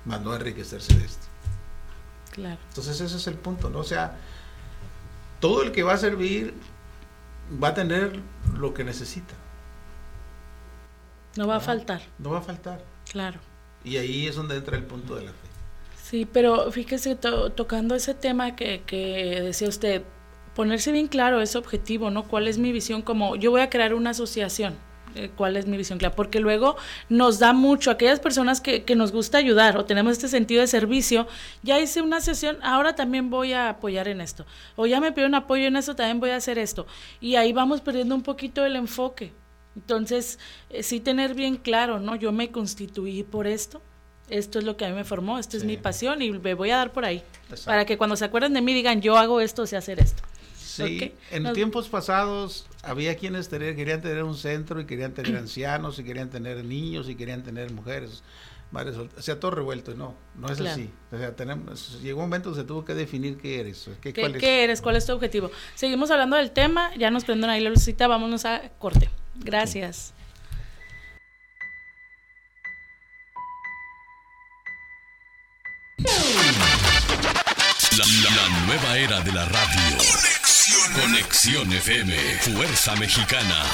más 0.05 0.21
no 0.21 0.35
enriquecerse 0.35 0.95
de 0.97 1.05
esto. 1.05 1.27
Claro. 2.33 2.59
Entonces 2.69 3.01
ese 3.01 3.17
es 3.17 3.27
el 3.27 3.35
punto, 3.35 3.71
¿no? 3.71 3.79
O 3.79 3.85
sea, 3.85 4.17
todo 5.41 5.63
el 5.63 5.73
que 5.73 5.83
va 5.83 5.95
a 5.95 5.99
servir 5.99 6.55
va 7.63 7.69
a 7.69 7.75
tener 7.75 8.21
lo 8.57 8.75
que 8.75 8.85
necesita. 8.85 9.35
No 11.37 11.47
va 11.47 11.57
a 11.57 11.61
faltar. 11.61 12.03
No 12.19 12.31
va 12.31 12.39
a 12.39 12.43
faltar. 12.43 12.85
Claro. 13.11 13.41
Y 13.85 13.97
ahí 13.97 14.27
es 14.27 14.37
donde 14.37 14.57
entra 14.57 14.77
el 14.77 14.85
punto 14.85 15.17
de 15.17 15.25
la 15.25 15.31
fe. 15.31 15.49
Sí, 16.03 16.27
pero 16.31 16.71
fíjese, 16.73 17.15
tocando 17.15 17.95
ese 17.95 18.15
tema 18.15 18.57
que, 18.57 18.83
que 18.85 19.41
decía 19.43 19.69
usted, 19.69 20.03
ponerse 20.55 20.93
bien 20.93 21.07
claro 21.07 21.41
ese 21.41 21.57
objetivo, 21.57 22.11
¿no? 22.11 22.25
¿Cuál 22.25 22.49
es 22.49 22.59
mi 22.59 22.73
visión? 22.73 23.03
Como 23.03 23.37
yo 23.37 23.51
voy 23.51 23.61
a 23.61 23.71
crear 23.71 23.95
una 23.95 24.11
asociación, 24.11 24.75
eh, 25.15 25.31
cuál 25.37 25.57
es 25.57 25.67
mi 25.67 25.77
visión 25.77 25.99
claro, 25.99 26.15
porque 26.15 26.39
luego 26.39 26.77
nos 27.09 27.39
da 27.39 27.53
mucho, 27.53 27.91
aquellas 27.91 28.21
personas 28.21 28.61
que, 28.61 28.85
que, 28.85 28.95
nos 28.95 29.11
gusta 29.11 29.39
ayudar 29.39 29.77
o 29.77 29.85
tenemos 29.85 30.13
este 30.13 30.29
sentido 30.29 30.61
de 30.61 30.67
servicio, 30.67 31.27
ya 31.63 31.81
hice 31.81 32.01
una 32.03 32.21
sesión, 32.21 32.59
ahora 32.63 32.95
también 32.95 33.29
voy 33.29 33.53
a 33.53 33.71
apoyar 33.71 34.07
en 34.07 34.21
esto, 34.21 34.47
o 34.77 34.87
ya 34.87 35.01
me 35.01 35.11
pidieron 35.11 35.35
apoyo 35.35 35.67
en 35.67 35.77
esto, 35.77 35.97
también 35.97 36.21
voy 36.21 36.31
a 36.31 36.37
hacer 36.37 36.59
esto, 36.59 36.87
y 37.21 37.35
ahí 37.35 37.53
vamos 37.53 37.81
perdiendo 37.81 38.15
un 38.15 38.23
poquito 38.23 38.65
el 38.65 38.77
enfoque. 38.77 39.33
Entonces, 39.77 40.39
eh, 40.69 40.83
sí 40.83 41.01
tener 41.01 41.35
bien 41.35 41.57
claro, 41.57 42.01
¿no? 42.01 42.17
Yo 42.17 42.33
me 42.33 42.51
constituí 42.51 43.23
por 43.23 43.47
esto, 43.47 43.81
esto 44.29 44.59
es 44.59 44.65
lo 44.65 44.77
que 44.77 44.85
a 44.85 44.89
mí 44.89 44.95
me 44.95 45.05
formó, 45.05 45.39
esto 45.39 45.57
es 45.57 45.65
mi 45.65 45.77
pasión 45.77 46.23
y 46.23 46.31
me 46.31 46.55
voy 46.55 46.71
a 46.71 46.77
dar 46.77 46.93
por 46.93 47.05
ahí. 47.05 47.23
Para 47.65 47.85
que 47.85 47.99
cuando 47.99 48.17
se 48.17 48.25
acuerden 48.25 48.55
de 48.55 48.61
mí 48.61 48.73
digan, 48.75 49.01
yo 49.01 49.17
hago 49.17 49.41
esto, 49.41 49.67
sé 49.67 49.77
hacer 49.77 50.01
esto. 50.01 50.23
Sí, 50.57 51.13
en 51.31 51.53
tiempos 51.53 51.89
pasados 51.89 52.67
había 52.83 53.17
quienes 53.17 53.49
querían 53.49 54.01
tener 54.01 54.23
un 54.23 54.37
centro 54.37 54.81
y 54.81 54.87
querían 54.87 55.13
tener 55.13 55.37
ancianos 55.37 55.99
y 55.99 56.05
querían 56.05 56.31
tener 56.31 56.65
niños 56.65 57.09
y 57.09 57.17
querían 57.17 57.43
tener 57.43 57.73
mujeres. 57.73 58.23
Madres, 58.71 58.95
o 58.97 59.09
sea, 59.21 59.41
todo 59.41 59.51
revuelto, 59.51 59.95
no, 59.95 60.15
no 60.37 60.49
es 60.49 60.61
así. 60.61 60.89
O 61.11 61.19
sea, 61.19 61.35
tenemos, 61.35 62.01
llegó 62.03 62.21
un 62.21 62.27
momento 62.27 62.51
que 62.51 62.61
se 62.61 62.65
tuvo 62.65 62.85
que 62.85 62.95
definir 62.95 63.37
qué 63.37 63.59
eres. 63.59 63.91
¿Qué, 64.01 64.13
¿Qué, 64.13 64.33
¿qué 64.35 64.63
eres? 64.63 64.81
¿Cuál 64.81 64.95
es 64.95 65.07
tu 65.07 65.13
objetivo? 65.13 65.51
Seguimos 65.75 66.13
hablando 66.13 66.37
del 66.37 66.53
tema, 66.53 66.95
ya 66.97 67.11
nos 67.11 67.25
prenden 67.25 67.51
ahí 67.51 67.61
la 67.61 67.71
lucita, 67.71 68.07
vámonos 68.07 68.45
a 68.45 68.69
corte. 68.79 69.11
Gracias. 69.41 70.15
La, 77.97 78.67
nueva 78.67 78.97
era 78.97 79.21
de 79.21 79.33
la 79.33 79.45
radio. 79.45 79.99
Conexión. 80.95 81.73
FM. 81.73 82.15
Fuerza 82.41 82.95
Mexicana. 82.97 83.65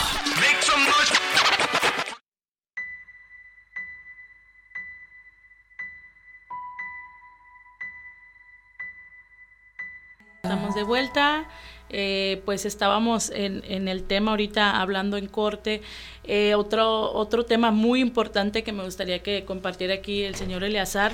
Estamos 10.43 10.75
de 10.75 10.83
vuelta. 10.85 11.49
Eh, 11.91 12.43
pues 12.45 12.67
estábamos 12.67 13.31
en, 13.31 13.63
en, 13.69 13.87
el 13.87 14.03
tema 14.03 14.33
ahorita 14.33 14.81
hablando 14.81 15.17
en 15.17 15.27
corte. 15.27 15.83
Eh, 16.25 16.55
otro, 16.57 17.13
otro 17.13 17.45
tema 17.45 17.71
muy 17.71 18.01
importante 18.01 18.65
que 18.65 18.73
me 18.73 18.83
gustaría 18.85 19.23
que 19.23 19.45
compartiera 19.45 19.95
aquí 19.95 20.23
el 20.23 20.35
señor 20.35 20.65
Eleazar 20.65 21.13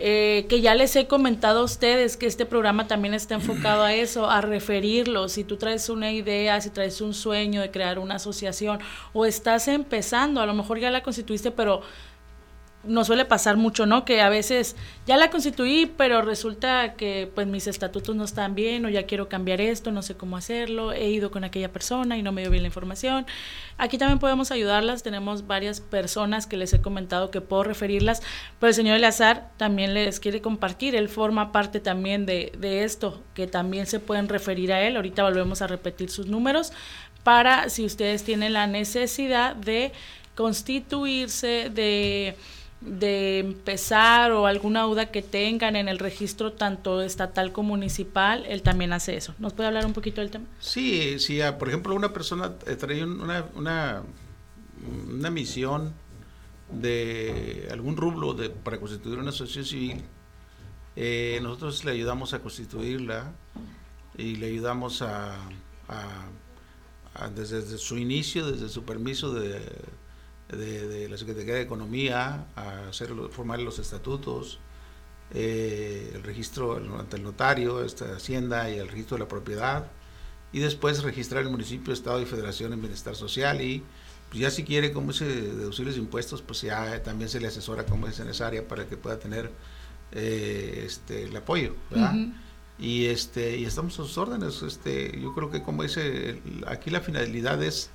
eh, 0.00 0.46
que 0.48 0.60
ya 0.60 0.76
les 0.76 0.94
he 0.94 1.08
comentado 1.08 1.58
a 1.58 1.64
ustedes 1.64 2.16
que 2.16 2.26
este 2.26 2.46
programa 2.46 2.86
también 2.86 3.14
está 3.14 3.34
enfocado 3.34 3.82
a 3.82 3.94
eso, 3.94 4.30
a 4.30 4.40
referirlo. 4.40 5.28
Si 5.28 5.42
tú 5.42 5.56
traes 5.56 5.88
una 5.88 6.12
idea, 6.12 6.60
si 6.60 6.70
traes 6.70 7.00
un 7.00 7.14
sueño 7.14 7.60
de 7.60 7.72
crear 7.72 7.98
una 7.98 8.14
asociación 8.14 8.78
o 9.12 9.26
estás 9.26 9.66
empezando, 9.66 10.40
a 10.40 10.46
lo 10.46 10.54
mejor 10.54 10.78
ya 10.78 10.92
la 10.92 11.02
constituiste, 11.02 11.50
pero 11.50 11.82
nos 12.84 13.08
suele 13.08 13.24
pasar 13.24 13.56
mucho, 13.56 13.86
¿no? 13.86 14.04
Que 14.04 14.20
a 14.20 14.28
veces 14.28 14.76
ya 15.04 15.16
la 15.16 15.30
constituí, 15.30 15.92
pero 15.96 16.22
resulta 16.22 16.94
que 16.94 17.30
pues 17.34 17.46
mis 17.46 17.66
estatutos 17.66 18.14
no 18.14 18.24
están 18.24 18.54
bien 18.54 18.84
o 18.86 18.88
ya 18.88 19.04
quiero 19.04 19.28
cambiar 19.28 19.60
esto, 19.60 19.90
no 19.90 20.02
sé 20.02 20.16
cómo 20.16 20.36
hacerlo, 20.36 20.92
he 20.92 21.10
ido 21.10 21.30
con 21.30 21.42
aquella 21.42 21.72
persona 21.72 22.16
y 22.16 22.22
no 22.22 22.30
me 22.30 22.42
dio 22.42 22.50
bien 22.50 22.62
la 22.62 22.68
información. 22.68 23.26
Aquí 23.78 23.98
también 23.98 24.20
podemos 24.20 24.52
ayudarlas, 24.52 25.02
tenemos 25.02 25.46
varias 25.46 25.80
personas 25.80 26.46
que 26.46 26.56
les 26.56 26.72
he 26.72 26.80
comentado 26.80 27.30
que 27.30 27.40
puedo 27.40 27.64
referirlas, 27.64 28.22
pero 28.60 28.68
el 28.68 28.74
señor 28.74 28.96
Eleazar 28.96 29.50
también 29.56 29.92
les 29.92 30.20
quiere 30.20 30.40
compartir, 30.40 30.94
él 30.94 31.08
forma 31.08 31.50
parte 31.50 31.80
también 31.80 32.26
de, 32.26 32.52
de 32.58 32.84
esto, 32.84 33.22
que 33.34 33.48
también 33.48 33.86
se 33.86 33.98
pueden 33.98 34.28
referir 34.28 34.72
a 34.72 34.82
él, 34.82 34.96
ahorita 34.96 35.24
volvemos 35.24 35.62
a 35.62 35.66
repetir 35.66 36.10
sus 36.10 36.26
números, 36.26 36.72
para 37.24 37.68
si 37.68 37.84
ustedes 37.84 38.22
tienen 38.22 38.52
la 38.52 38.66
necesidad 38.66 39.56
de 39.56 39.92
constituirse, 40.34 41.70
de 41.74 42.36
de 42.80 43.40
empezar 43.40 44.30
o 44.32 44.46
alguna 44.46 44.82
duda 44.82 45.10
que 45.10 45.20
tengan 45.22 45.74
en 45.74 45.88
el 45.88 45.98
registro 45.98 46.52
tanto 46.52 47.02
estatal 47.02 47.52
como 47.52 47.70
municipal, 47.70 48.44
él 48.46 48.62
también 48.62 48.92
hace 48.92 49.16
eso. 49.16 49.34
¿Nos 49.38 49.52
puede 49.52 49.66
hablar 49.66 49.84
un 49.84 49.92
poquito 49.92 50.20
del 50.20 50.30
tema? 50.30 50.46
Sí, 50.60 51.18
sí, 51.18 51.40
por 51.58 51.68
ejemplo 51.68 51.94
una 51.94 52.12
persona 52.12 52.56
trae 52.58 53.04
una, 53.04 53.46
una, 53.54 54.02
una 55.08 55.30
misión 55.30 55.92
de 56.70 57.68
algún 57.70 57.96
rublo 57.96 58.34
de, 58.34 58.50
para 58.50 58.78
constituir 58.78 59.18
una 59.18 59.30
asociación 59.30 59.64
civil, 59.64 60.04
eh, 60.96 61.38
nosotros 61.42 61.84
le 61.84 61.92
ayudamos 61.92 62.34
a 62.34 62.40
constituirla 62.40 63.32
y 64.16 64.36
le 64.36 64.48
ayudamos 64.48 65.00
a, 65.02 65.38
desde 67.34 67.78
su 67.78 67.96
inicio, 67.96 68.50
desde 68.50 68.68
su 68.68 68.84
permiso 68.84 69.32
de 69.32 69.60
de, 70.48 71.08
la 71.08 71.16
Secretaría 71.18 71.54
de 71.54 71.62
Economía 71.62 72.46
a 72.56 72.88
hacer 72.88 73.10
formar 73.30 73.60
los 73.60 73.78
estatutos, 73.78 74.58
eh, 75.34 76.12
el 76.14 76.22
registro 76.22 76.76
ante 76.98 77.16
el 77.16 77.22
notario, 77.22 77.84
esta 77.84 78.16
hacienda 78.16 78.70
y 78.70 78.78
el 78.78 78.88
registro 78.88 79.16
de 79.16 79.24
la 79.24 79.28
propiedad, 79.28 79.90
y 80.52 80.60
después 80.60 81.02
registrar 81.02 81.42
el 81.42 81.50
municipio, 81.50 81.92
estado 81.92 82.20
y 82.22 82.24
federación 82.24 82.72
en 82.72 82.80
bienestar 82.80 83.14
social 83.14 83.60
y 83.60 83.82
pues 84.30 84.40
ya 84.40 84.50
si 84.50 84.64
quiere 84.64 84.92
como 84.92 85.10
ese 85.10 85.24
deducir 85.26 85.86
los 85.86 85.96
impuestos, 85.96 86.42
pues 86.42 86.62
ya 86.62 87.02
también 87.02 87.30
se 87.30 87.40
le 87.40 87.48
asesora 87.48 87.84
como 87.86 88.06
es 88.06 88.18
necesaria 88.18 88.66
para 88.66 88.86
que 88.86 88.96
pueda 88.96 89.18
tener 89.18 89.50
eh, 90.12 90.84
este 90.86 91.24
el 91.24 91.36
apoyo, 91.36 91.74
Y 92.78 93.06
este 93.06 93.58
y 93.58 93.64
estamos 93.64 93.94
a 93.94 93.96
sus 94.04 94.16
órdenes, 94.18 94.62
este 94.62 95.18
yo 95.20 95.34
creo 95.34 95.50
que 95.50 95.62
como 95.62 95.82
dice 95.82 96.40
aquí 96.66 96.90
la 96.90 97.00
finalidad 97.00 97.62
es 97.62 97.90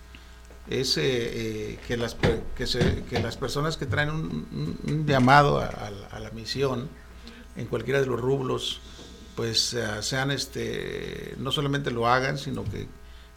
es 0.69 0.97
eh, 0.97 1.79
que, 1.87 1.97
las, 1.97 2.15
que, 2.55 2.67
se, 2.67 3.03
que, 3.09 3.19
las 3.19 3.37
personas 3.37 3.77
que 3.77 3.85
traen 3.85 4.09
un, 4.09 5.05
llamado 5.05 5.59
a, 5.59 6.19
la 6.19 6.31
misión 6.31 6.89
en 7.55 7.67
cualquiera 7.67 7.99
de 7.99 8.07
los 8.07 8.19
rublos, 8.19 8.81
pues 9.35 9.73
eh, 9.73 9.85
sean, 10.01 10.31
este, 10.31 11.35
no 11.37 11.51
solamente 11.51 11.91
lo 11.91 12.07
hagan, 12.07 12.37
sino 12.37 12.63
que 12.63 12.87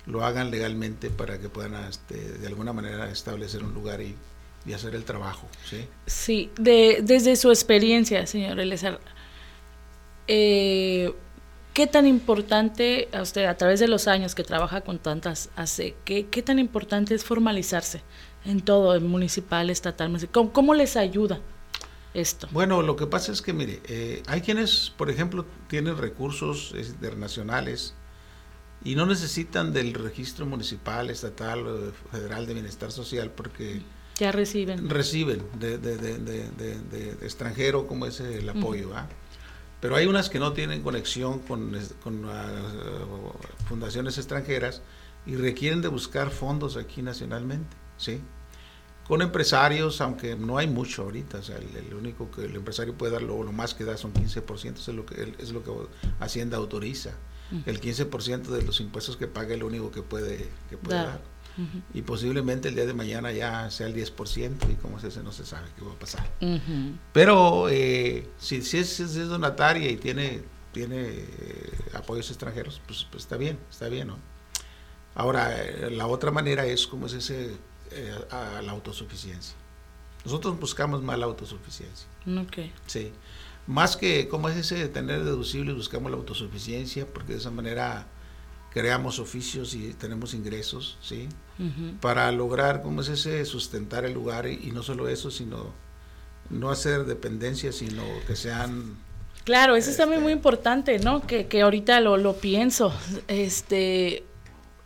lo 0.06 0.24
hagan 0.24 0.50
legalmente 0.50 1.10
para 1.10 1.38
que 1.38 1.48
puedan 1.48 1.74
este, 1.88 2.16
de 2.16 2.46
alguna 2.46 2.72
manera 2.72 3.10
establecer 3.10 3.64
un 3.64 3.74
lugar 3.74 4.00
y, 4.00 4.14
y 4.64 4.72
hacer 4.72 4.94
el 4.94 5.04
trabajo. 5.04 5.48
Sí, 5.68 5.86
sí 6.06 6.50
de, 6.58 7.00
desde 7.02 7.34
su 7.36 7.50
experiencia, 7.50 8.26
señor 8.26 8.60
Elezar, 8.60 9.00
eh, 10.28 11.12
¿Qué 11.76 11.86
tan 11.86 12.06
importante 12.06 13.10
a 13.12 13.20
usted, 13.20 13.44
a 13.44 13.54
través 13.58 13.80
de 13.80 13.86
los 13.86 14.08
años 14.08 14.34
que 14.34 14.42
trabaja 14.42 14.80
con 14.80 14.98
tantas 14.98 15.50
AC, 15.56 15.94
qué, 16.06 16.26
qué 16.30 16.40
tan 16.40 16.58
importante 16.58 17.14
es 17.14 17.22
formalizarse 17.22 18.00
en 18.46 18.62
todo, 18.62 18.94
en 18.94 19.06
municipal, 19.06 19.68
estatal, 19.68 20.10
¿Cómo, 20.32 20.54
¿Cómo, 20.54 20.72
les 20.72 20.96
ayuda 20.96 21.38
esto? 22.14 22.48
Bueno, 22.50 22.80
lo 22.80 22.96
que 22.96 23.06
pasa 23.06 23.30
es 23.30 23.42
que, 23.42 23.52
mire, 23.52 23.82
eh, 23.88 24.22
hay 24.26 24.40
quienes, 24.40 24.90
por 24.96 25.10
ejemplo, 25.10 25.44
tienen 25.68 25.98
recursos 25.98 26.72
internacionales 26.74 27.92
y 28.82 28.94
no 28.94 29.04
necesitan 29.04 29.74
del 29.74 29.92
registro 29.92 30.46
municipal, 30.46 31.10
estatal 31.10 31.66
o 31.66 31.92
federal 32.10 32.46
de 32.46 32.54
bienestar 32.54 32.90
social 32.90 33.32
porque... 33.32 33.82
Ya 34.18 34.32
reciben. 34.32 34.88
Reciben 34.88 35.42
de, 35.60 35.76
de, 35.76 35.98
de, 35.98 36.80
de 36.80 37.10
extranjero 37.20 37.86
como 37.86 38.06
es 38.06 38.20
el 38.20 38.48
apoyo. 38.48 38.92
¿ah? 38.96 39.06
Pero 39.80 39.96
hay 39.96 40.06
unas 40.06 40.30
que 40.30 40.38
no 40.38 40.52
tienen 40.52 40.82
conexión 40.82 41.40
con, 41.40 41.76
con 42.02 42.24
uh, 42.24 42.30
fundaciones 43.68 44.16
extranjeras 44.16 44.82
y 45.26 45.36
requieren 45.36 45.82
de 45.82 45.88
buscar 45.88 46.30
fondos 46.30 46.76
aquí 46.76 47.02
nacionalmente, 47.02 47.76
¿sí? 47.98 48.20
Con 49.06 49.22
empresarios, 49.22 50.00
aunque 50.00 50.34
no 50.34 50.58
hay 50.58 50.66
mucho 50.66 51.02
ahorita, 51.02 51.38
o 51.38 51.42
sea, 51.42 51.56
el, 51.58 51.94
único 51.94 52.30
que 52.30 52.44
el 52.44 52.56
empresario 52.56 52.94
puede 52.94 53.12
dar, 53.12 53.22
lo, 53.22 53.40
más 53.52 53.74
que 53.74 53.84
da 53.84 53.96
son 53.96 54.12
15%, 54.12 54.78
es 54.78 54.88
lo 54.88 55.06
que, 55.06 55.34
es 55.38 55.52
lo 55.52 55.62
que 55.62 55.70
Hacienda 56.18 56.56
autoriza. 56.56 57.10
El 57.64 57.80
15% 57.80 58.42
de 58.42 58.62
los 58.62 58.80
impuestos 58.80 59.16
que 59.16 59.28
paga 59.28 59.54
es 59.54 59.60
lo 59.60 59.68
único 59.68 59.92
que 59.92 60.02
puede, 60.02 60.48
que 60.68 60.76
puede 60.76 60.96
dar. 60.96 61.20
Y 61.94 62.02
posiblemente 62.02 62.68
el 62.68 62.74
día 62.74 62.86
de 62.86 62.94
mañana 62.94 63.32
ya 63.32 63.70
sea 63.70 63.86
el 63.86 63.94
10% 63.94 64.70
y 64.70 64.74
como 64.76 65.00
se 65.00 65.06
dice, 65.06 65.22
no 65.22 65.32
se 65.32 65.46
sabe 65.46 65.68
qué 65.76 65.84
va 65.84 65.92
a 65.92 65.98
pasar. 65.98 66.30
Pero 67.12 67.68
eh, 67.68 68.28
si, 68.38 68.62
si, 68.62 68.78
es, 68.78 68.88
si, 68.90 69.02
es, 69.04 69.28
donataria 69.28 69.90
y 69.90 69.96
tiene, 69.96 70.42
tiene 70.72 71.06
eh, 71.08 71.72
apoyos 71.94 72.28
extranjeros, 72.30 72.80
pues, 72.86 73.06
pues, 73.10 73.22
está 73.24 73.36
bien, 73.36 73.58
está 73.70 73.88
bien, 73.88 74.08
¿no? 74.08 74.18
Ahora, 75.14 75.56
eh, 75.56 75.90
la 75.90 76.06
otra 76.06 76.30
manera 76.30 76.66
es 76.66 76.86
como 76.86 77.06
es 77.06 77.14
ese, 77.14 77.56
a 78.30 78.60
la 78.62 78.72
autosuficiencia. 78.72 79.56
Nosotros 80.24 80.58
buscamos 80.58 81.02
más 81.02 81.18
la 81.18 81.26
autosuficiencia. 81.26 82.08
Ok. 82.26 82.70
Sí. 82.86 83.12
Más 83.66 83.96
que 83.96 84.28
como 84.28 84.48
es 84.48 84.56
ese 84.56 84.88
tener 84.88 85.24
deducibles, 85.24 85.74
buscamos 85.74 86.10
la 86.10 86.16
autosuficiencia, 86.18 87.06
porque 87.06 87.32
de 87.32 87.38
esa 87.38 87.50
manera 87.50 88.06
creamos 88.76 89.18
oficios 89.18 89.74
y 89.74 89.94
tenemos 89.94 90.34
ingresos, 90.34 90.98
¿sí? 91.00 91.28
Para 92.00 92.30
lograr, 92.32 92.82
¿cómo 92.82 93.00
es 93.00 93.08
ese? 93.08 93.44
Sustentar 93.44 94.04
el 94.04 94.12
lugar 94.12 94.46
y, 94.46 94.70
no 94.72 94.82
solo 94.82 95.08
eso, 95.08 95.30
sino 95.30 95.72
no 96.50 96.70
hacer 96.70 97.04
dependencia, 97.04 97.72
sino 97.72 98.02
que 98.26 98.36
sean... 98.36 98.96
Claro, 99.44 99.76
eso 99.76 99.90
es 99.90 99.96
también 99.96 100.22
muy 100.22 100.32
importante, 100.32 100.98
¿no? 100.98 101.26
Que, 101.26 101.46
que 101.46 101.62
ahorita 101.62 102.00
lo, 102.00 102.16
lo 102.16 102.36
pienso, 102.36 102.92
este 103.28 104.24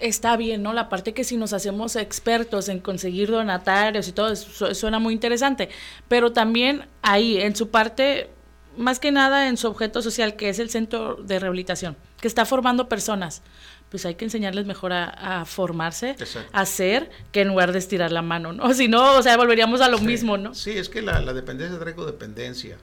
está 0.01 0.37
bien, 0.37 0.63
¿no? 0.63 0.73
La 0.73 0.89
parte 0.89 1.15
que 1.15 1.25
si 1.25 1.37
nos 1.37 1.53
hacemos 1.53 1.97
expertos 1.97 2.69
en 2.69 2.81
conseguir 2.81 3.31
donatarios 3.31 4.09
y 4.09 4.13
todo, 4.13 4.33
eso 4.33 4.75
suena 4.75 4.99
muy 4.99 5.15
interesante, 5.15 5.69
pero 6.09 6.33
también 6.33 6.87
ahí, 7.03 7.41
en 7.41 7.55
su 7.55 7.71
parte, 7.71 8.31
más 8.77 8.99
que 8.99 9.13
nada 9.13 9.49
en 9.49 9.57
su 9.57 9.69
objeto 9.69 10.03
social, 10.03 10.37
que 10.37 10.49
es 10.49 10.59
el 10.59 10.71
centro 10.71 11.17
de 11.17 11.39
rehabilitación, 11.39 11.97
que 12.21 12.29
está 12.29 12.45
formando 12.45 12.89
personas, 12.89 13.43
pues 13.91 14.07
hay 14.07 14.15
que 14.15 14.25
enseñarles 14.25 14.67
mejor 14.67 14.93
a, 14.93 15.45
formarse, 15.45 16.17
a 16.53 16.61
hacer, 16.61 17.11
que 17.33 17.41
en 17.41 17.49
lugar 17.49 17.73
de 17.73 17.81
estirar 17.81 18.13
la 18.13 18.23
mano, 18.23 18.53
¿no? 18.53 18.73
Si 18.81 18.89
no, 18.89 19.19
o 19.19 19.23
sea, 19.23 19.37
volveríamos 19.37 19.81
a 19.81 19.89
lo 19.89 19.99
mismo, 19.99 20.39
¿no? 20.39 20.55
Sí, 20.55 20.71
es 20.71 20.89
que 20.89 21.03
la, 21.03 21.21
dependencia 21.33 21.79
trae 21.79 21.95
codependencia. 21.95 22.79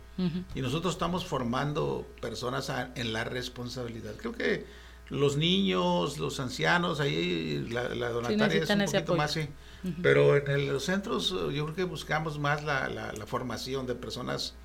Y 0.55 0.61
nosotros 0.61 0.93
estamos 0.93 1.25
formando 1.25 2.07
personas 2.21 2.71
en 2.95 3.13
la 3.13 3.23
responsabilidad. 3.23 4.13
Creo 4.17 4.33
que 4.33 4.65
los 5.09 5.37
niños, 5.37 6.17
los 6.17 6.39
ancianos, 6.39 6.99
ahí 6.99 7.65
la, 7.69 7.89
la 7.89 8.09
donataria 8.09 8.63
es 8.63 8.69
un 8.69 8.85
poquito 8.85 9.15
más, 9.15 9.31
sí. 9.31 9.47
Pero 10.01 10.35
en 10.35 10.67
los 10.73 10.83
centros 10.83 11.29
yo 11.29 11.65
creo 11.65 11.75
que 11.75 11.83
buscamos 11.83 12.39
más 12.39 12.63
la, 12.63 12.89
la, 12.89 13.25
formación 13.25 13.85
de 13.85 13.95
personas 13.95 14.55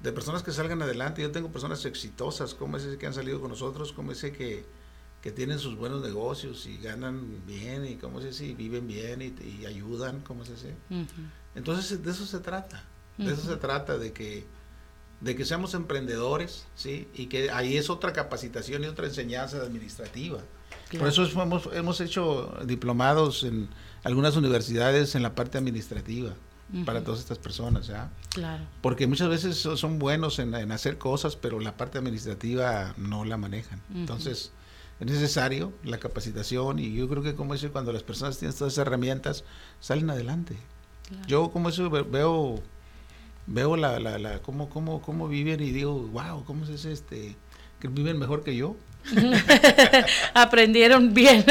de 0.00 0.12
personas 0.12 0.42
que 0.42 0.52
salgan 0.52 0.82
adelante. 0.82 1.22
Yo 1.22 1.30
tengo 1.30 1.48
personas 1.48 1.84
exitosas, 1.84 2.54
como 2.54 2.76
ese 2.76 2.98
que 2.98 3.06
han 3.06 3.14
salido 3.14 3.40
con 3.40 3.50
nosotros, 3.50 3.92
como 3.92 4.12
ese 4.12 4.32
que, 4.32 4.64
que 5.22 5.30
tienen 5.30 5.58
sus 5.58 5.76
buenos 5.76 6.02
negocios 6.02 6.66
y 6.66 6.78
ganan 6.78 7.46
bien 7.46 7.86
y 7.86 7.94
como 7.94 8.20
ese 8.20 8.44
y 8.44 8.54
viven 8.54 8.88
bien 8.88 9.22
y, 9.22 9.66
ayudan, 9.66 10.20
como 10.20 10.42
ese. 10.42 10.74
Entonces 11.54 12.02
de 12.02 12.10
eso 12.10 12.26
se 12.26 12.40
trata. 12.40 12.84
De 13.16 13.32
eso 13.32 13.42
se 13.42 13.56
trata, 13.56 13.98
de 13.98 14.12
que 14.12 14.44
de 15.20 15.36
que 15.36 15.44
seamos 15.44 15.74
emprendedores, 15.74 16.66
¿sí? 16.74 17.06
Y 17.14 17.26
que 17.26 17.52
ahí 17.52 17.76
es 17.76 17.90
otra 17.90 18.12
capacitación 18.12 18.82
y 18.82 18.88
otra 18.88 19.06
enseñanza 19.06 19.58
administrativa. 19.58 20.40
Por 20.98 21.06
eso 21.06 21.24
hemos, 21.24 21.68
hemos 21.72 22.00
hecho 22.00 22.52
diplomados 22.64 23.44
en 23.44 23.68
algunas 24.02 24.36
universidades 24.36 25.14
en 25.14 25.22
la 25.22 25.36
parte 25.36 25.58
administrativa 25.58 26.34
para 26.84 27.04
todas 27.04 27.20
estas 27.20 27.38
personas, 27.38 27.86
¿ya? 27.86 28.10
Claro. 28.30 28.64
Porque 28.80 29.06
muchas 29.06 29.28
veces 29.28 29.56
son 29.56 29.98
buenos 29.98 30.38
en, 30.38 30.54
hacer 30.72 30.98
cosas, 30.98 31.36
pero 31.36 31.60
la 31.60 31.76
parte 31.76 31.98
administrativa 31.98 32.94
no 32.96 33.24
la 33.24 33.36
manejan. 33.36 33.80
Entonces, 33.94 34.52
es 35.00 35.06
necesario 35.06 35.72
la 35.84 35.98
capacitación 35.98 36.78
y 36.78 36.94
yo 36.94 37.08
creo 37.08 37.22
que 37.22 37.34
como 37.34 37.54
eso 37.54 37.70
cuando 37.72 37.92
las 37.92 38.02
personas 38.02 38.38
tienen 38.38 38.56
todas 38.56 38.74
esas 38.74 38.86
herramientas, 38.86 39.44
salen 39.80 40.10
adelante. 40.10 40.56
Yo 41.26 41.50
como 41.50 41.68
eso 41.68 41.90
veo 41.90 42.62
veo 43.46 43.76
la, 43.76 43.98
la, 43.98 44.18
la 44.18 44.38
cómo, 44.40 44.68
cómo, 44.68 45.02
cómo 45.02 45.28
viven 45.28 45.60
y 45.60 45.70
digo, 45.70 45.94
wow, 45.94 46.44
¿cómo 46.44 46.64
es 46.64 46.84
este? 46.84 47.36
Que 47.80 47.88
viven 47.88 48.18
mejor 48.18 48.44
que 48.44 48.56
yo. 48.56 48.76
Aprendieron 50.34 51.12
bien. 51.12 51.44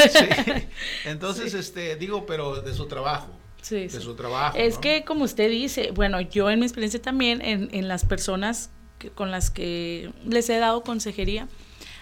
Entonces, 1.04 1.52
este, 1.54 1.96
digo, 1.96 2.24
pero 2.26 2.62
de 2.62 2.74
su 2.74 2.86
trabajo. 2.86 3.28
Sí, 3.60 3.86
de 3.86 4.00
su 4.00 4.14
trabajo. 4.14 4.56
Es 4.56 4.78
que, 4.78 5.04
como 5.04 5.24
usted 5.24 5.50
dice, 5.50 5.90
bueno, 5.92 6.20
yo 6.20 6.50
en 6.50 6.60
mi 6.60 6.66
experiencia 6.66 7.00
también, 7.00 7.42
en, 7.42 7.68
en 7.72 7.88
las 7.88 8.04
personas 8.04 8.70
con 9.14 9.30
las 9.30 9.50
que 9.50 10.12
les 10.24 10.48
he 10.48 10.58
dado 10.58 10.82
consejería, 10.82 11.48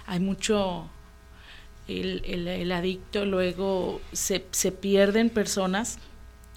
hay 0.06 0.20
mucho, 0.20 0.88
el, 1.90 2.22
el, 2.24 2.48
el 2.48 2.72
adicto, 2.72 3.24
luego 3.24 4.00
se, 4.12 4.44
se 4.50 4.72
pierden 4.72 5.30
personas 5.30 5.98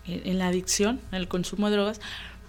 en, 0.06 0.22
en, 0.26 0.40
la 0.40 0.48
adicción, 0.48 1.00
en 1.12 1.18
el 1.18 1.28
consumo 1.28 1.70
de 1.70 1.78
drogas, 1.78 2.02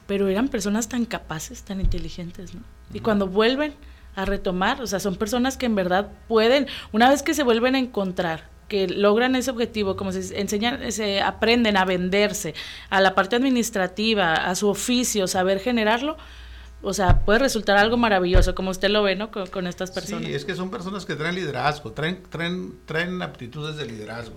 pero 0.07 0.29
eran 0.29 0.49
personas 0.49 0.89
tan 0.89 1.05
capaces, 1.05 1.63
tan 1.63 1.81
inteligentes, 1.81 2.55
¿no? 2.55 2.61
Y 2.93 3.01
cuando 3.01 3.27
vuelven 3.27 3.75
a 4.15 4.25
retomar, 4.25 4.81
o 4.81 4.87
sea, 4.87 5.01
son 5.01 5.17
personas 5.17 5.57
que 5.57 5.67
en 5.67 5.75
verdad 5.75 6.11
pueden, 6.29 6.67
una 6.93 7.09
vez 7.09 7.23
que 7.23 7.35
se 7.35 7.43
vuelven 7.43 7.75
a 7.75 7.79
encontrar, 7.79 8.49
que 8.69 8.89
logran 8.89 9.37
ese 9.37 9.51
objetivo, 9.51 9.97
como 9.97 10.13
se 10.13 10.39
enseñan, 10.41 10.93
se 10.93 11.21
aprenden 11.21 11.77
a 11.77 11.85
venderse, 11.85 12.55
a 12.91 13.01
la 13.01 13.15
parte 13.15 13.37
administrativa, 13.37 14.35
a 14.35 14.55
su 14.55 14.69
oficio, 14.69 15.27
saber 15.27 15.59
generarlo, 15.61 16.17
o 16.85 16.93
sea, 16.93 17.21
puede 17.25 17.39
resultar 17.39 17.77
algo 17.77 17.97
maravilloso, 17.97 18.55
como 18.55 18.71
usted 18.71 18.91
lo 18.91 19.03
ve, 19.03 19.17
¿no? 19.17 19.31
Con, 19.31 19.67
estas 19.67 19.91
personas. 19.91 20.27
Sí, 20.27 20.35
es 20.35 20.45
que 20.45 20.55
son 20.55 20.71
personas 20.71 21.05
que 21.05 21.17
traen 21.17 21.35
liderazgo, 21.35 21.93
traen, 21.93 22.23
traen, 22.29 22.79
traen 22.87 23.23
aptitudes 23.23 23.77
de 23.77 23.87
liderazgo. 23.87 24.37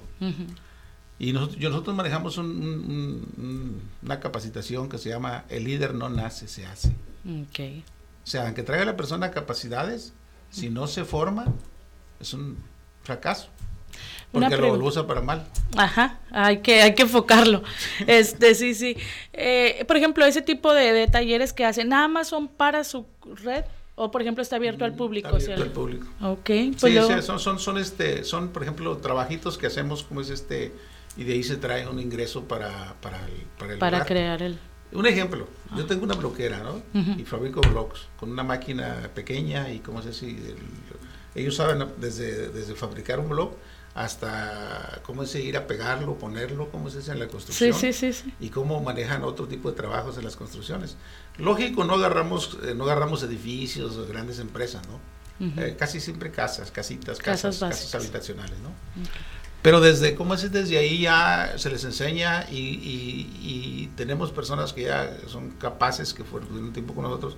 Y 1.19 1.33
nosotros, 1.33 1.59
nosotros 1.59 1.95
manejamos 1.95 2.37
una 2.37 4.19
capacitación 4.19 4.87
que 4.87 4.97
se 4.97 5.09
llama 5.09 5.45
El 5.49 5.65
líder 5.65 5.93
no 5.93 6.09
nace, 6.09 6.47
se 6.47 6.65
hace. 6.65 6.95
Okay. 7.49 7.83
O 8.23 8.27
sea, 8.27 8.45
aunque 8.45 8.63
traiga 8.63 8.83
a 8.83 8.87
la 8.87 8.97
persona 8.97 9.31
capacidades, 9.31 10.13
si 10.49 10.69
no 10.69 10.87
se 10.87 11.05
forma, 11.05 11.45
es 12.19 12.33
un 12.33 12.57
fracaso. 13.03 13.49
Porque 14.31 14.57
lo, 14.57 14.73
usa 14.73 15.07
para 15.07 15.21
mal. 15.21 15.47
Ajá, 15.75 16.19
hay 16.31 16.59
que, 16.59 16.81
hay 16.81 16.93
que 16.93 17.03
enfocarlo. 17.03 17.63
este, 18.07 18.55
sí, 18.55 18.73
sí. 18.73 18.97
Eh, 19.33 19.83
por 19.87 19.97
ejemplo, 19.97 20.25
ese 20.25 20.41
tipo 20.41 20.73
de, 20.73 21.07
talleres 21.07 21.53
que 21.53 21.65
hacen, 21.65 21.89
¿nada 21.89 22.07
más 22.07 22.27
son 22.27 22.47
para 22.47 22.83
su 22.83 23.05
red? 23.43 23.63
O, 23.95 24.11
por 24.11 24.21
ejemplo, 24.21 24.43
está 24.43 24.57
abierto 24.57 24.85
al 24.85 24.91
mm, 24.91 24.97
público. 24.97 25.37
Está 25.37 25.53
abierto 25.53 25.63
al 25.63 25.71
público. 25.71 26.07
Ok. 26.21 26.49
Pues 26.79 26.93
sí, 26.93 27.21
son, 27.21 27.39
son, 27.39 27.57
son, 27.57 27.77
este, 27.77 28.23
son, 28.23 28.49
por 28.49 28.61
ejemplo, 28.61 28.97
trabajitos 28.97 29.57
que 29.57 29.67
hacemos, 29.67 30.03
como 30.03 30.21
es 30.21 30.29
este 30.29 30.73
y 31.17 31.23
de 31.23 31.33
ahí 31.33 31.43
se 31.43 31.57
trae 31.57 31.87
un 31.87 31.99
ingreso 31.99 32.43
para, 32.47 32.95
para 33.01 33.25
el, 33.25 33.33
para 33.57 33.73
el 33.73 33.79
Para 33.79 34.05
crear 34.05 34.41
el... 34.43 34.59
Un 34.93 35.05
ejemplo, 35.05 35.47
yo 35.75 35.85
tengo 35.85 36.03
una 36.03 36.13
bloquera, 36.15 36.59
¿no? 36.59 36.81
Y 37.17 37.25
fabrico 37.25 37.59
blocks 37.59 38.07
con 38.17 38.31
una 38.31 38.43
máquina 38.43 39.09
pequeña 39.13 39.69
y 39.71 39.79
cómo 39.79 40.01
sé 40.01 40.13
si... 40.13 40.37
ellos 41.35 41.55
saben 41.55 41.85
desde, 41.97 42.49
desde 42.49 42.73
fabricar 42.75 43.19
un 43.19 43.29
block 43.29 43.57
hasta 43.97 45.01
cómo 45.03 45.23
es 45.23 45.33
ir 45.33 45.57
a 45.57 45.65
pegarlo, 45.65 46.19
ponerlo, 46.19 46.69
cómo 46.69 46.89
se 46.91 46.99
hace 46.99 47.11
en 47.11 47.19
la 47.19 47.27
construcción. 47.27 47.73
Sí, 47.73 47.91
sí, 47.91 48.13
sí, 48.13 48.33
Y 48.39 48.49
cómo 48.49 48.79
manejan 48.79 49.23
otro 49.23 49.47
tipo 49.47 49.71
de 49.71 49.75
trabajos 49.75 50.19
en 50.19 50.23
las 50.23 50.35
construcciones. 50.35 50.97
Lógico, 51.39 51.83
no 51.83 51.95
agarramos, 51.95 52.59
eh, 52.63 52.75
no 52.75 52.83
agarramos 52.83 53.23
edificios 53.23 54.07
grandes 54.07 54.37
empresas, 54.37 54.83
¿no? 54.87 54.99
Eh, 55.39 55.75
casi 55.77 55.99
siempre 55.99 56.31
casas, 56.31 56.71
casitas, 56.71 57.19
casas, 57.19 57.59
casas, 57.59 57.95
habitacionales, 57.95 58.57
¿no? 58.59 58.71
Pero 59.63 59.81
desde, 59.81 60.13
¿cómo 60.13 60.35
es? 60.35 60.51
Desde 60.51 60.77
ahí 60.77 61.01
ya 61.01 61.53
se 61.57 61.71
les 61.71 61.83
enseña 61.83 62.45
y, 62.51 63.89
tenemos 63.95 64.31
personas 64.31 64.73
que 64.73 64.83
ya 64.83 65.17
son 65.25 65.49
capaces, 65.51 66.13
que 66.13 66.23
fueron 66.23 66.53
un 66.53 66.71
tiempo 66.71 66.93
con 66.93 67.03
nosotros, 67.03 67.35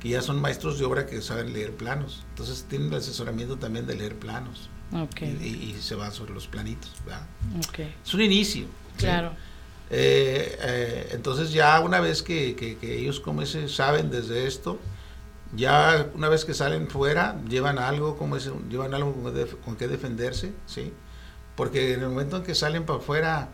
que 0.00 0.08
ya 0.08 0.22
son 0.22 0.40
maestros 0.40 0.76
de 0.80 0.84
obra 0.84 1.06
que 1.06 1.22
saben 1.22 1.52
leer 1.52 1.72
planos. 1.72 2.24
Entonces 2.30 2.66
tienen 2.68 2.88
el 2.88 2.96
asesoramiento 2.96 3.58
también 3.58 3.86
de 3.86 3.94
leer 3.94 4.16
planos. 4.16 4.68
Y, 4.92 5.76
se 5.80 5.94
van 5.94 6.12
sobre 6.12 6.34
los 6.34 6.46
planitos. 6.46 6.92
Es 8.04 8.14
un 8.14 8.20
inicio. 8.20 8.66
Claro. 8.96 9.32
Eh, 9.90 10.56
eh, 10.60 11.08
entonces 11.12 11.52
ya 11.52 11.80
una 11.80 12.00
vez 12.00 12.22
que, 12.22 12.78
ellos 12.82 13.18
como 13.20 13.42
ese 13.42 13.68
saben 13.68 14.10
desde 14.10 14.46
esto, 14.46 14.78
ya 15.54 16.08
una 16.14 16.28
vez 16.28 16.44
que 16.44 16.54
salen 16.54 16.88
fuera, 16.88 17.40
llevan 17.48 17.78
algo 17.78 18.16
como 18.16 18.36
ese, 18.36 18.52
llevan 18.68 18.94
algo 18.94 19.12
con, 19.12 19.34
con 19.64 19.76
que 19.76 19.88
defenderse, 19.88 20.52
¿sí? 20.66 20.92
porque 21.60 21.92
en 21.92 22.00
el 22.00 22.08
momento 22.08 22.38
en 22.38 22.42
que 22.42 22.54
salen 22.54 22.86
para 22.86 23.00
afuera, 23.00 23.50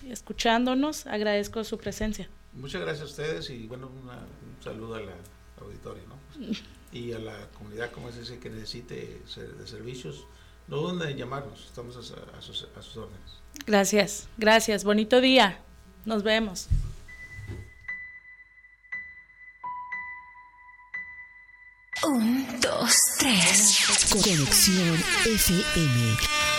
escuchándonos. 0.09 1.05
Agradezco 1.07 1.63
su 1.63 1.77
presencia. 1.77 2.29
Muchas 2.53 2.81
gracias 2.81 3.01
a 3.01 3.09
ustedes 3.09 3.49
y 3.49 3.67
bueno, 3.67 3.87
un 3.87 4.63
saludo 4.63 4.95
a 4.95 5.01
la 5.01 5.13
auditoria 5.61 6.03
¿no? 6.07 6.47
y 6.91 7.13
a 7.13 7.19
la 7.19 7.47
comunidad 7.57 7.91
como 7.91 8.09
es 8.09 8.17
ese 8.17 8.39
que 8.39 8.49
necesite 8.49 9.21
de 9.35 9.67
servicios. 9.67 10.25
No 10.67 10.77
duden 10.77 11.09
en 11.09 11.17
llamarnos, 11.17 11.65
estamos 11.65 11.95
a, 11.97 12.41
sus, 12.41 12.67
a 12.75 12.81
sus 12.81 12.97
órdenes. 12.97 13.39
Gracias, 13.65 14.27
gracias. 14.37 14.83
Bonito 14.83 15.19
día. 15.21 15.59
Nos 16.05 16.23
vemos. 16.23 16.67
Un, 22.03 22.61
dos, 22.61 22.95
tres. 23.19 24.07
Conexión 24.11 24.95
FM. 25.25 26.58